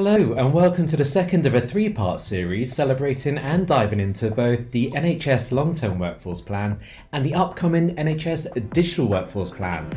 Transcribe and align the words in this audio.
Hello, 0.00 0.34
and 0.34 0.54
welcome 0.54 0.86
to 0.86 0.96
the 0.96 1.04
second 1.04 1.44
of 1.44 1.56
a 1.56 1.60
three 1.60 1.88
part 1.88 2.20
series 2.20 2.72
celebrating 2.72 3.36
and 3.36 3.66
diving 3.66 3.98
into 3.98 4.30
both 4.30 4.70
the 4.70 4.88
NHS 4.90 5.50
Long 5.50 5.74
Term 5.74 5.98
Workforce 5.98 6.40
Plan 6.40 6.78
and 7.12 7.26
the 7.26 7.34
upcoming 7.34 7.96
NHS 7.96 8.72
Digital 8.72 9.08
Workforce 9.08 9.50
Plan. 9.50 9.90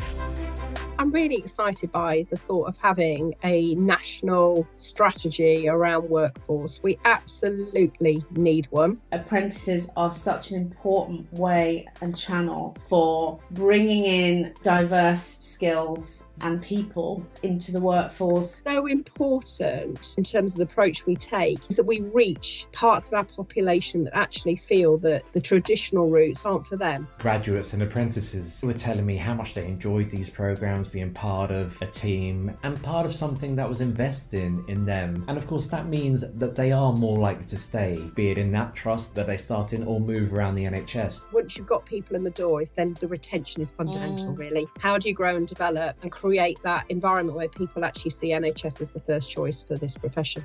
I'm 0.98 1.10
really 1.10 1.36
excited 1.36 1.92
by 1.92 2.26
the 2.30 2.36
thought 2.36 2.66
of 2.68 2.78
having 2.78 3.36
a 3.44 3.76
national 3.76 4.66
strategy 4.76 5.68
around 5.68 6.08
workforce. 6.10 6.82
We 6.82 6.98
absolutely 7.04 8.24
need 8.32 8.66
one. 8.70 9.00
Apprentices 9.12 9.88
are 9.96 10.10
such 10.10 10.50
an 10.50 10.60
important 10.60 11.32
way 11.32 11.86
and 12.00 12.16
channel 12.16 12.76
for 12.88 13.40
bringing 13.52 14.04
in 14.04 14.54
diverse 14.64 15.22
skills 15.22 16.24
and 16.40 16.62
people 16.62 17.24
into 17.42 17.72
the 17.72 17.80
workforce. 17.80 18.62
So 18.62 18.86
important 18.86 20.16
in 20.16 20.24
terms 20.24 20.52
of 20.52 20.58
the 20.58 20.64
approach 20.64 21.06
we 21.06 21.16
take 21.16 21.58
is 21.68 21.76
that 21.76 21.84
we 21.84 22.00
reach 22.00 22.66
parts 22.72 23.08
of 23.08 23.14
our 23.14 23.24
population 23.24 24.04
that 24.04 24.16
actually 24.16 24.56
feel 24.56 24.98
that 24.98 25.24
the 25.32 25.40
traditional 25.40 26.08
routes 26.08 26.44
aren't 26.44 26.66
for 26.66 26.76
them. 26.76 27.08
Graduates 27.18 27.72
and 27.72 27.82
apprentices 27.82 28.60
were 28.62 28.72
telling 28.72 29.06
me 29.06 29.16
how 29.16 29.34
much 29.34 29.54
they 29.54 29.66
enjoyed 29.66 30.10
these 30.10 30.28
programs, 30.28 30.88
being 30.88 31.12
part 31.12 31.50
of 31.50 31.80
a 31.80 31.86
team 31.86 32.52
and 32.62 32.82
part 32.82 33.06
of 33.06 33.14
something 33.14 33.54
that 33.56 33.68
was 33.68 33.80
investing 33.80 34.64
in 34.68 34.84
them. 34.84 35.24
And 35.28 35.38
of 35.38 35.46
course, 35.46 35.68
that 35.68 35.86
means 35.86 36.24
that 36.34 36.56
they 36.56 36.72
are 36.72 36.92
more 36.92 37.16
likely 37.16 37.44
to 37.46 37.58
stay, 37.58 38.10
be 38.14 38.30
it 38.30 38.38
in 38.38 38.50
that 38.52 38.74
trust 38.74 39.14
that 39.14 39.26
they 39.26 39.36
start 39.36 39.72
in 39.72 39.84
or 39.84 40.00
move 40.00 40.32
around 40.32 40.54
the 40.54 40.64
NHS. 40.64 41.32
Once 41.32 41.56
you've 41.56 41.66
got 41.66 41.84
people 41.86 42.16
in 42.16 42.24
the 42.24 42.30
doors, 42.30 42.72
then 42.72 42.94
the 43.00 43.08
retention 43.08 43.62
is 43.62 43.70
fundamental, 43.70 44.34
mm. 44.34 44.38
really. 44.38 44.66
How 44.78 44.98
do 44.98 45.08
you 45.08 45.14
grow 45.14 45.36
and 45.36 45.46
develop 45.46 45.96
and 46.02 46.10
create 46.10 46.31
that 46.62 46.84
environment 46.88 47.36
where 47.36 47.48
people 47.48 47.84
actually 47.84 48.10
see 48.10 48.30
NHS 48.30 48.80
as 48.80 48.92
the 48.92 49.00
first 49.00 49.30
choice 49.30 49.62
for 49.62 49.76
this 49.76 49.96
profession? 49.96 50.42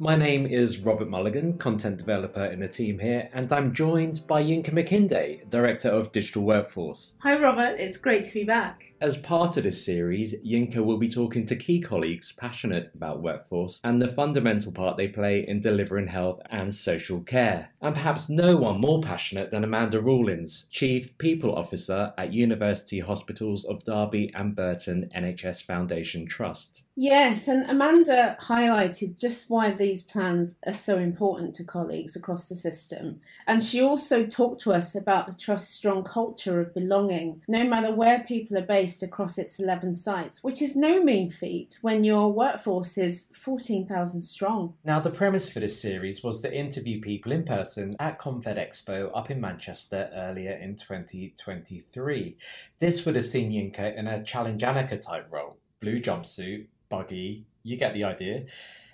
My 0.00 0.14
name 0.14 0.46
is 0.46 0.78
Robert 0.78 1.08
Mulligan, 1.08 1.58
content 1.58 1.96
developer 1.96 2.44
in 2.44 2.60
the 2.60 2.68
team 2.68 3.00
here, 3.00 3.28
and 3.32 3.52
I'm 3.52 3.74
joined 3.74 4.20
by 4.28 4.44
Yinka 4.44 4.70
Makinde, 4.70 5.50
Director 5.50 5.88
of 5.88 6.12
Digital 6.12 6.44
Workforce. 6.44 7.16
Hi, 7.24 7.36
Robert. 7.36 7.80
It's 7.80 7.98
great 7.98 8.22
to 8.22 8.32
be 8.32 8.44
back. 8.44 8.92
As 9.00 9.16
part 9.16 9.56
of 9.56 9.64
this 9.64 9.84
series, 9.84 10.40
Yinka 10.44 10.76
will 10.76 10.98
be 10.98 11.08
talking 11.08 11.44
to 11.46 11.56
key 11.56 11.80
colleagues 11.80 12.30
passionate 12.30 12.90
about 12.94 13.22
workforce 13.22 13.80
and 13.82 14.00
the 14.00 14.06
fundamental 14.06 14.70
part 14.70 14.96
they 14.96 15.08
play 15.08 15.44
in 15.48 15.60
delivering 15.60 16.06
health 16.06 16.40
and 16.48 16.72
social 16.72 17.20
care. 17.22 17.70
And 17.82 17.92
perhaps 17.92 18.28
no 18.28 18.56
one 18.56 18.80
more 18.80 19.02
passionate 19.02 19.50
than 19.50 19.64
Amanda 19.64 20.00
Rawlings, 20.00 20.68
Chief 20.70 21.18
People 21.18 21.56
Officer 21.56 22.14
at 22.16 22.32
University 22.32 23.00
Hospitals 23.00 23.64
of 23.64 23.84
Derby 23.84 24.32
and 24.32 24.54
Burton 24.54 25.10
NHS 25.16 25.64
Foundation 25.64 26.24
Trust. 26.24 26.84
Yes, 27.00 27.46
and 27.46 27.62
Amanda 27.70 28.36
highlighted 28.40 29.16
just 29.16 29.48
why 29.48 29.70
these 29.70 30.02
plans 30.02 30.58
are 30.66 30.72
so 30.72 30.98
important 30.98 31.54
to 31.54 31.62
colleagues 31.62 32.16
across 32.16 32.48
the 32.48 32.56
system. 32.56 33.20
And 33.46 33.62
she 33.62 33.80
also 33.80 34.26
talked 34.26 34.60
to 34.62 34.72
us 34.72 34.96
about 34.96 35.28
the 35.28 35.32
Trust's 35.32 35.72
strong 35.72 36.02
culture 36.02 36.60
of 36.60 36.74
belonging, 36.74 37.40
no 37.46 37.62
matter 37.62 37.94
where 37.94 38.24
people 38.24 38.58
are 38.58 38.66
based 38.66 39.04
across 39.04 39.38
its 39.38 39.60
11 39.60 39.94
sites, 39.94 40.42
which 40.42 40.60
is 40.60 40.74
no 40.74 41.00
mean 41.00 41.30
feat 41.30 41.78
when 41.82 42.02
your 42.02 42.32
workforce 42.32 42.98
is 42.98 43.30
14,000 43.32 44.20
strong. 44.20 44.74
Now, 44.82 44.98
the 44.98 45.10
premise 45.10 45.48
for 45.48 45.60
this 45.60 45.80
series 45.80 46.24
was 46.24 46.40
to 46.40 46.52
interview 46.52 47.00
people 47.00 47.30
in 47.30 47.44
person 47.44 47.94
at 48.00 48.18
Confed 48.18 48.56
Expo 48.56 49.12
up 49.14 49.30
in 49.30 49.40
Manchester 49.40 50.10
earlier 50.12 50.54
in 50.54 50.74
2023. 50.74 52.36
This 52.80 53.06
would 53.06 53.14
have 53.14 53.26
seen 53.26 53.52
Yinka 53.52 53.96
in 53.96 54.08
a 54.08 54.24
Challenge 54.24 54.60
Anneka 54.60 55.00
type 55.00 55.28
role 55.30 55.58
blue 55.80 56.00
jumpsuit, 56.00 56.66
buggy, 56.88 57.46
you 57.62 57.76
get 57.76 57.94
the 57.94 58.04
idea. 58.04 58.44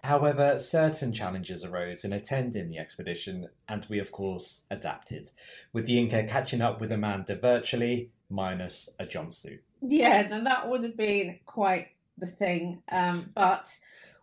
However, 0.03 0.59
certain 0.59 1.15
challenges 1.15 1.65
arose 1.65 2.05
in 2.05 2.13
attending 2.13 2.69
the 2.69 2.79
expedition, 2.79 3.49
and 3.69 3.87
we, 3.89 3.99
of 3.99 4.13
course, 4.13 4.65
adapted, 4.71 5.31
with 5.73 5.87
the 5.87 5.99
Inca 5.99 6.25
catching 6.25 6.61
up 6.61 6.79
with 6.79 6.93
Amanda 6.93 7.37
virtually, 7.37 8.11
minus 8.29 8.91
a 8.99 9.05
jumpsuit. 9.05 9.61
Yeah, 9.81 10.29
then 10.29 10.45
that 10.45 10.69
would 10.69 10.83
have 10.83 10.97
been 10.97 11.39
quite 11.47 11.89
the 12.19 12.27
thing. 12.27 12.83
Um, 12.93 13.31
but 13.35 13.75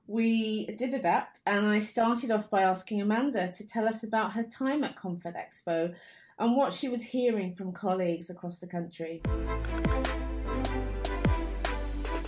we 0.05 0.67
did 0.67 0.93
adapt, 0.93 1.39
and 1.47 1.65
I 1.65 1.79
started 1.79 2.29
off 2.29 2.49
by 2.49 2.61
asking 2.61 3.01
Amanda 3.01 3.51
to 3.51 3.65
tell 3.65 3.87
us 3.87 4.03
about 4.03 4.33
her 4.33 4.43
time 4.43 4.83
at 4.83 4.95
Confed 4.95 5.35
Expo 5.35 5.95
and 6.37 6.55
what 6.55 6.73
she 6.73 6.89
was 6.89 7.01
hearing 7.01 7.53
from 7.53 7.71
colleagues 7.71 8.29
across 8.29 8.57
the 8.59 8.67
country. 8.67 9.21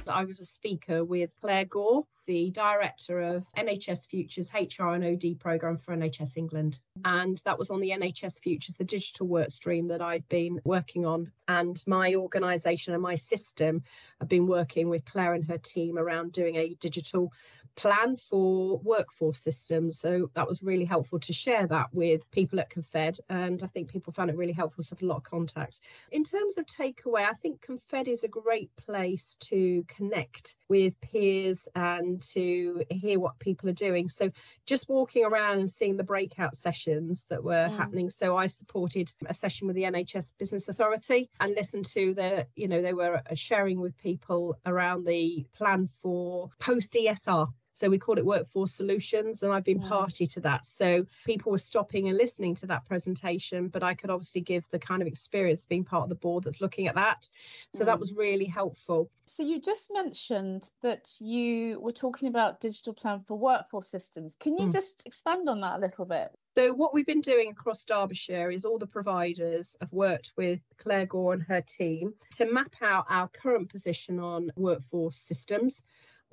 I 0.08 0.26
was 0.26 0.40
a 0.40 0.46
speaker 0.46 1.04
with 1.06 1.32
Claire 1.42 1.66
Gore, 1.66 2.04
the 2.26 2.52
director 2.52 3.20
of 3.20 3.46
NHS 3.58 4.10
Futures 4.10 4.52
HR 4.54 4.90
and 4.90 5.04
OD 5.04 5.40
programme 5.40 5.78
for 5.78 5.96
NHS 5.96 6.38
England. 6.38 6.80
And 7.04 7.42
that 7.46 7.60
was 7.60 7.70
on 7.70 7.80
the 7.80 7.92
NHS 7.92 8.42
Futures, 8.42 8.78
the 8.78 8.84
digital 8.84 9.28
work 9.28 9.52
stream 9.52 9.88
that 9.90 10.02
I've 10.02 10.28
been 10.30 10.60
working 10.64 11.06
on. 11.06 11.32
And 11.48 11.82
my 11.88 12.16
organisation 12.16 12.94
and 12.94 13.04
my 13.04 13.16
system 13.16 13.84
have 14.20 14.30
been 14.30 14.48
working 14.48 14.90
with 14.90 15.06
Claire 15.06 15.34
and 15.34 15.46
her 15.46 15.58
team 15.58 15.98
around 15.98 16.32
doing 16.32 16.56
a 16.56 16.76
digital 16.80 17.32
plan 17.76 18.18
for 18.18 18.78
workforce 18.84 19.40
systems. 19.40 20.00
So 20.00 20.30
that 20.36 20.48
was 20.48 20.64
really 20.64 20.86
helpful 20.86 21.20
to 21.22 21.34
share 21.34 21.66
that 21.68 21.88
with 21.92 22.30
people 22.32 22.60
at 22.60 22.70
Confed. 22.70 23.20
And 23.30 23.64
I 23.64 23.68
think 23.68 23.92
people 23.92 24.14
found 24.14 24.30
it 24.30 24.38
really 24.38 24.54
helpful 24.54 24.84
to 24.84 24.90
have 24.92 25.02
a 25.02 25.06
lot 25.06 25.18
of 25.18 25.24
contacts. 25.24 25.82
In 26.12 26.24
terms 26.24 26.58
of 26.58 26.66
takeaway, 26.66 27.26
I 27.28 27.34
think 27.34 27.66
Confed 27.66 28.08
is 28.08 28.24
a 28.24 28.28
great 28.28 28.70
place 28.76 29.36
to 29.42 29.84
connect 29.88 30.56
with 30.70 31.00
peers 31.02 31.68
and 31.76 32.13
to 32.20 32.84
hear 32.90 33.20
what 33.20 33.40
people 33.40 33.70
are 33.70 33.74
doing. 33.74 34.10
So 34.10 34.32
just 34.66 34.90
walking 34.90 35.26
around 35.26 35.60
and 35.60 35.70
seeing 35.70 35.98
the 35.98 36.04
breakout 36.04 36.56
sessions 36.56 37.26
that 37.30 37.44
were 37.44 37.68
mm. 37.68 37.78
happening. 37.78 38.10
So 38.10 38.38
I 38.38 38.48
supported 38.48 39.12
a 39.26 39.34
session 39.34 39.68
with 39.68 39.76
the 39.76 39.84
NHS 39.84 40.38
Business 40.38 40.70
Authority 40.70 41.30
and 41.40 41.56
listened 41.56 41.86
to 41.88 42.14
the, 42.14 42.48
you 42.56 42.68
know, 42.68 42.82
they 42.82 42.94
were 42.94 43.22
sharing 43.34 43.80
with 43.80 43.98
people 43.98 44.58
around 44.66 45.06
the 45.06 45.46
plan 45.54 45.90
for 46.02 46.50
post 46.60 46.94
ESR 46.94 47.48
so 47.84 47.90
we 47.90 48.00
called 48.00 48.18
it 48.18 48.26
Workforce 48.26 48.72
Solutions, 48.72 49.44
and 49.44 49.52
I've 49.52 49.66
been 49.66 49.82
mm. 49.82 49.90
party 49.90 50.26
to 50.28 50.40
that. 50.40 50.66
So 50.66 51.06
people 51.26 51.52
were 51.52 51.58
stopping 51.58 52.08
and 52.08 52.18
listening 52.18 52.56
to 52.56 52.68
that 52.68 52.86
presentation, 52.86 53.68
but 53.68 53.84
I 53.84 53.94
could 53.94 54.10
obviously 54.10 54.40
give 54.40 54.66
the 54.70 54.80
kind 54.80 55.02
of 55.02 55.08
experience 55.10 55.64
of 55.64 55.68
being 55.68 55.84
part 55.84 56.04
of 56.04 56.08
the 56.08 56.16
board 56.16 56.46
that's 56.46 56.62
looking 56.62 56.88
at 56.88 56.96
that. 56.96 57.30
So 57.74 57.84
mm. 57.84 57.88
that 57.88 58.00
was 58.00 58.14
really 58.14 58.46
helpful. 58.46 59.12
So 59.26 59.44
you 59.44 59.60
just 59.60 59.90
mentioned 59.94 60.70
that 60.82 61.10
you 61.20 61.78
were 61.82 61.92
talking 61.92 62.30
about 62.30 62.62
digital 62.62 62.94
plan 62.94 63.20
for 63.28 63.38
workforce 63.38 63.90
systems. 63.90 64.38
Can 64.40 64.58
you 64.58 64.68
mm. 64.68 64.72
just 64.72 65.06
expand 65.06 65.50
on 65.50 65.60
that 65.60 65.76
a 65.76 65.80
little 65.80 66.06
bit? 66.06 66.30
So 66.58 66.74
what 66.74 66.94
we've 66.94 67.06
been 67.06 67.20
doing 67.20 67.50
across 67.50 67.84
Derbyshire 67.84 68.50
is 68.50 68.64
all 68.64 68.80
the 68.80 68.88
providers 68.88 69.76
have 69.82 69.92
worked 69.92 70.32
with 70.38 70.62
Claire 70.78 71.08
Gore 71.08 71.34
and 71.34 71.44
her 71.44 71.62
team 71.62 72.14
to 72.38 72.46
map 72.46 72.76
out 72.82 73.08
our 73.10 73.28
current 73.28 73.70
position 73.70 74.22
on 74.22 74.52
workforce 74.56 75.18
systems 75.18 75.84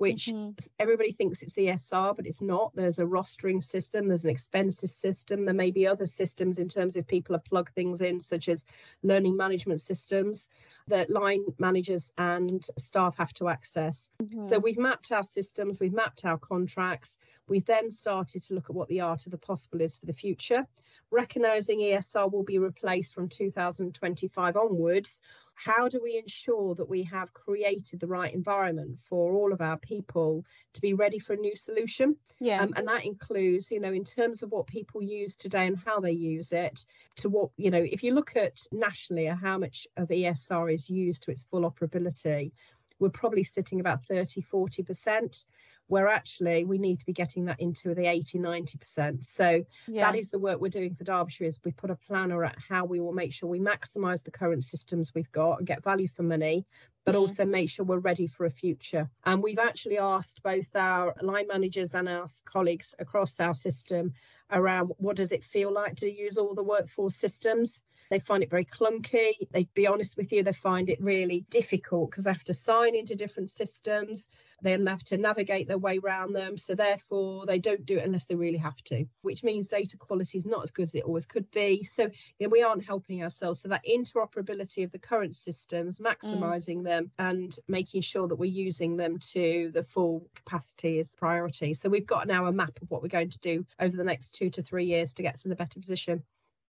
which 0.01 0.25
mm-hmm. 0.25 0.49
everybody 0.79 1.11
thinks 1.11 1.43
it's 1.43 1.53
ESR, 1.53 2.15
but 2.15 2.25
it's 2.25 2.41
not. 2.41 2.71
There's 2.73 2.97
a 2.97 3.03
rostering 3.03 3.63
system, 3.63 4.07
there's 4.07 4.23
an 4.23 4.31
expenses 4.31 4.95
system, 4.95 5.45
there 5.45 5.53
may 5.53 5.69
be 5.69 5.85
other 5.85 6.07
systems 6.07 6.57
in 6.57 6.67
terms 6.69 6.95
of 6.95 7.05
people 7.05 7.35
have 7.35 7.45
plugged 7.45 7.75
things 7.75 8.01
in, 8.01 8.19
such 8.19 8.49
as 8.49 8.65
learning 9.03 9.37
management 9.37 9.79
systems 9.79 10.49
that 10.87 11.11
line 11.11 11.45
managers 11.59 12.13
and 12.17 12.65
staff 12.79 13.15
have 13.17 13.31
to 13.33 13.47
access. 13.47 14.09
Mm-hmm. 14.23 14.45
So 14.45 14.57
we've 14.57 14.79
mapped 14.79 15.11
our 15.11 15.23
systems, 15.23 15.79
we've 15.79 15.93
mapped 15.93 16.25
our 16.25 16.39
contracts. 16.39 17.19
We 17.47 17.59
then 17.59 17.91
started 17.91 18.41
to 18.43 18.55
look 18.55 18.71
at 18.71 18.75
what 18.75 18.87
the 18.87 19.01
art 19.01 19.27
of 19.27 19.31
the 19.31 19.37
possible 19.37 19.81
is 19.81 19.97
for 19.97 20.07
the 20.07 20.13
future, 20.13 20.65
recognizing 21.11 21.79
ESR 21.79 22.31
will 22.31 22.43
be 22.43 22.57
replaced 22.57 23.13
from 23.13 23.29
2025 23.29 24.57
onwards 24.57 25.21
how 25.63 25.87
do 25.87 25.99
we 26.01 26.17
ensure 26.17 26.73
that 26.75 26.89
we 26.89 27.03
have 27.03 27.33
created 27.33 27.99
the 27.99 28.07
right 28.07 28.33
environment 28.33 28.99
for 28.99 29.33
all 29.33 29.53
of 29.53 29.61
our 29.61 29.77
people 29.77 30.43
to 30.73 30.81
be 30.81 30.93
ready 30.93 31.19
for 31.19 31.33
a 31.33 31.37
new 31.37 31.55
solution? 31.55 32.15
Yeah. 32.39 32.61
Um, 32.61 32.73
and 32.75 32.87
that 32.87 33.05
includes 33.05 33.71
you 33.71 33.79
know 33.79 33.93
in 33.93 34.03
terms 34.03 34.41
of 34.41 34.51
what 34.51 34.65
people 34.65 35.03
use 35.03 35.35
today 35.35 35.67
and 35.67 35.77
how 35.77 35.99
they 35.99 36.11
use 36.11 36.51
it 36.51 36.85
to 37.17 37.29
what 37.29 37.49
you 37.57 37.69
know 37.69 37.77
if 37.83 38.01
you 38.01 38.13
look 38.15 38.35
at 38.35 38.59
nationally 38.71 39.25
how 39.25 39.59
much 39.59 39.87
of 39.97 40.07
esr 40.07 40.73
is 40.73 40.89
used 40.89 41.23
to 41.23 41.31
its 41.31 41.43
full 41.43 41.69
operability 41.69 42.51
we're 42.99 43.09
probably 43.09 43.43
sitting 43.43 43.79
about 43.79 44.03
30 44.05 44.41
40 44.41 44.83
percent 44.83 45.45
where 45.91 46.07
actually 46.07 46.63
we 46.63 46.77
need 46.77 46.97
to 46.97 47.05
be 47.05 47.11
getting 47.11 47.43
that 47.43 47.59
into 47.59 47.93
the 47.93 48.05
80 48.05 48.39
90% 48.39 49.25
so 49.25 49.65
yeah. 49.87 50.09
that 50.09 50.17
is 50.17 50.31
the 50.31 50.39
work 50.39 50.61
we're 50.61 50.69
doing 50.69 50.95
for 50.95 51.03
derbyshire 51.03 51.43
is 51.43 51.59
we 51.65 51.71
put 51.73 51.91
a 51.91 51.97
planner 52.07 52.45
at 52.45 52.55
how 52.69 52.85
we 52.85 53.01
will 53.01 53.11
make 53.11 53.33
sure 53.33 53.49
we 53.49 53.59
maximize 53.59 54.23
the 54.23 54.31
current 54.31 54.63
systems 54.63 55.13
we've 55.13 55.31
got 55.33 55.57
and 55.57 55.67
get 55.67 55.83
value 55.83 56.07
for 56.07 56.23
money 56.23 56.65
but 57.03 57.13
mm. 57.13 57.19
also 57.19 57.43
make 57.43 57.69
sure 57.69 57.85
we're 57.85 57.97
ready 57.97 58.25
for 58.25 58.45
a 58.45 58.49
future 58.49 59.09
and 59.25 59.43
we've 59.43 59.59
actually 59.59 59.97
asked 59.97 60.41
both 60.43 60.73
our 60.77 61.13
line 61.21 61.47
managers 61.47 61.93
and 61.93 62.07
our 62.07 62.25
colleagues 62.45 62.95
across 62.97 63.41
our 63.41 63.53
system 63.53 64.13
around 64.49 64.93
what 64.97 65.17
does 65.17 65.33
it 65.33 65.43
feel 65.43 65.73
like 65.73 65.97
to 65.97 66.09
use 66.09 66.37
all 66.37 66.55
the 66.55 66.63
workforce 66.63 67.17
systems 67.17 67.83
They 68.11 68.19
find 68.19 68.43
it 68.43 68.49
very 68.49 68.65
clunky. 68.65 69.31
They'd 69.51 69.73
be 69.73 69.87
honest 69.87 70.17
with 70.17 70.33
you, 70.33 70.43
they 70.43 70.51
find 70.51 70.89
it 70.89 71.01
really 71.01 71.45
difficult 71.49 72.11
because 72.11 72.25
they 72.25 72.33
have 72.33 72.43
to 72.43 72.53
sign 72.53 72.93
into 72.93 73.15
different 73.15 73.49
systems. 73.49 74.27
They 74.61 74.71
have 74.71 75.03
to 75.05 75.17
navigate 75.17 75.69
their 75.69 75.77
way 75.77 75.97
around 75.97 76.33
them. 76.33 76.57
So 76.57 76.75
therefore 76.75 77.45
they 77.45 77.57
don't 77.57 77.85
do 77.85 77.97
it 77.97 78.03
unless 78.03 78.25
they 78.25 78.35
really 78.35 78.57
have 78.57 78.75
to, 78.85 79.05
which 79.21 79.45
means 79.45 79.69
data 79.69 79.95
quality 79.95 80.37
is 80.37 80.45
not 80.45 80.61
as 80.61 80.71
good 80.71 80.83
as 80.83 80.95
it 80.95 81.05
always 81.05 81.25
could 81.25 81.49
be. 81.51 81.83
So 81.83 82.03
you 82.37 82.47
know, 82.47 82.49
we 82.49 82.61
aren't 82.61 82.83
helping 82.83 83.23
ourselves. 83.23 83.61
So 83.61 83.69
that 83.69 83.85
interoperability 83.89 84.83
of 84.83 84.91
the 84.91 84.99
current 84.99 85.37
systems, 85.37 85.99
maximizing 85.99 86.79
mm. 86.79 86.83
them 86.83 87.11
and 87.17 87.57
making 87.69 88.01
sure 88.01 88.27
that 88.27 88.35
we're 88.35 88.51
using 88.51 88.97
them 88.97 89.19
to 89.31 89.71
the 89.73 89.85
full 89.85 90.27
capacity 90.35 90.99
is 90.99 91.15
priority. 91.15 91.73
So 91.75 91.87
we've 91.87 92.05
got 92.05 92.27
now 92.27 92.47
a 92.47 92.51
map 92.51 92.77
of 92.81 92.91
what 92.91 93.01
we're 93.01 93.07
going 93.07 93.29
to 93.29 93.39
do 93.39 93.65
over 93.79 93.95
the 93.95 94.03
next 94.03 94.31
two 94.31 94.49
to 94.49 94.61
three 94.61 94.85
years 94.85 95.13
to 95.13 95.23
get 95.23 95.35
us 95.35 95.45
in 95.45 95.53
a 95.53 95.55
better 95.55 95.79
position. 95.79 96.23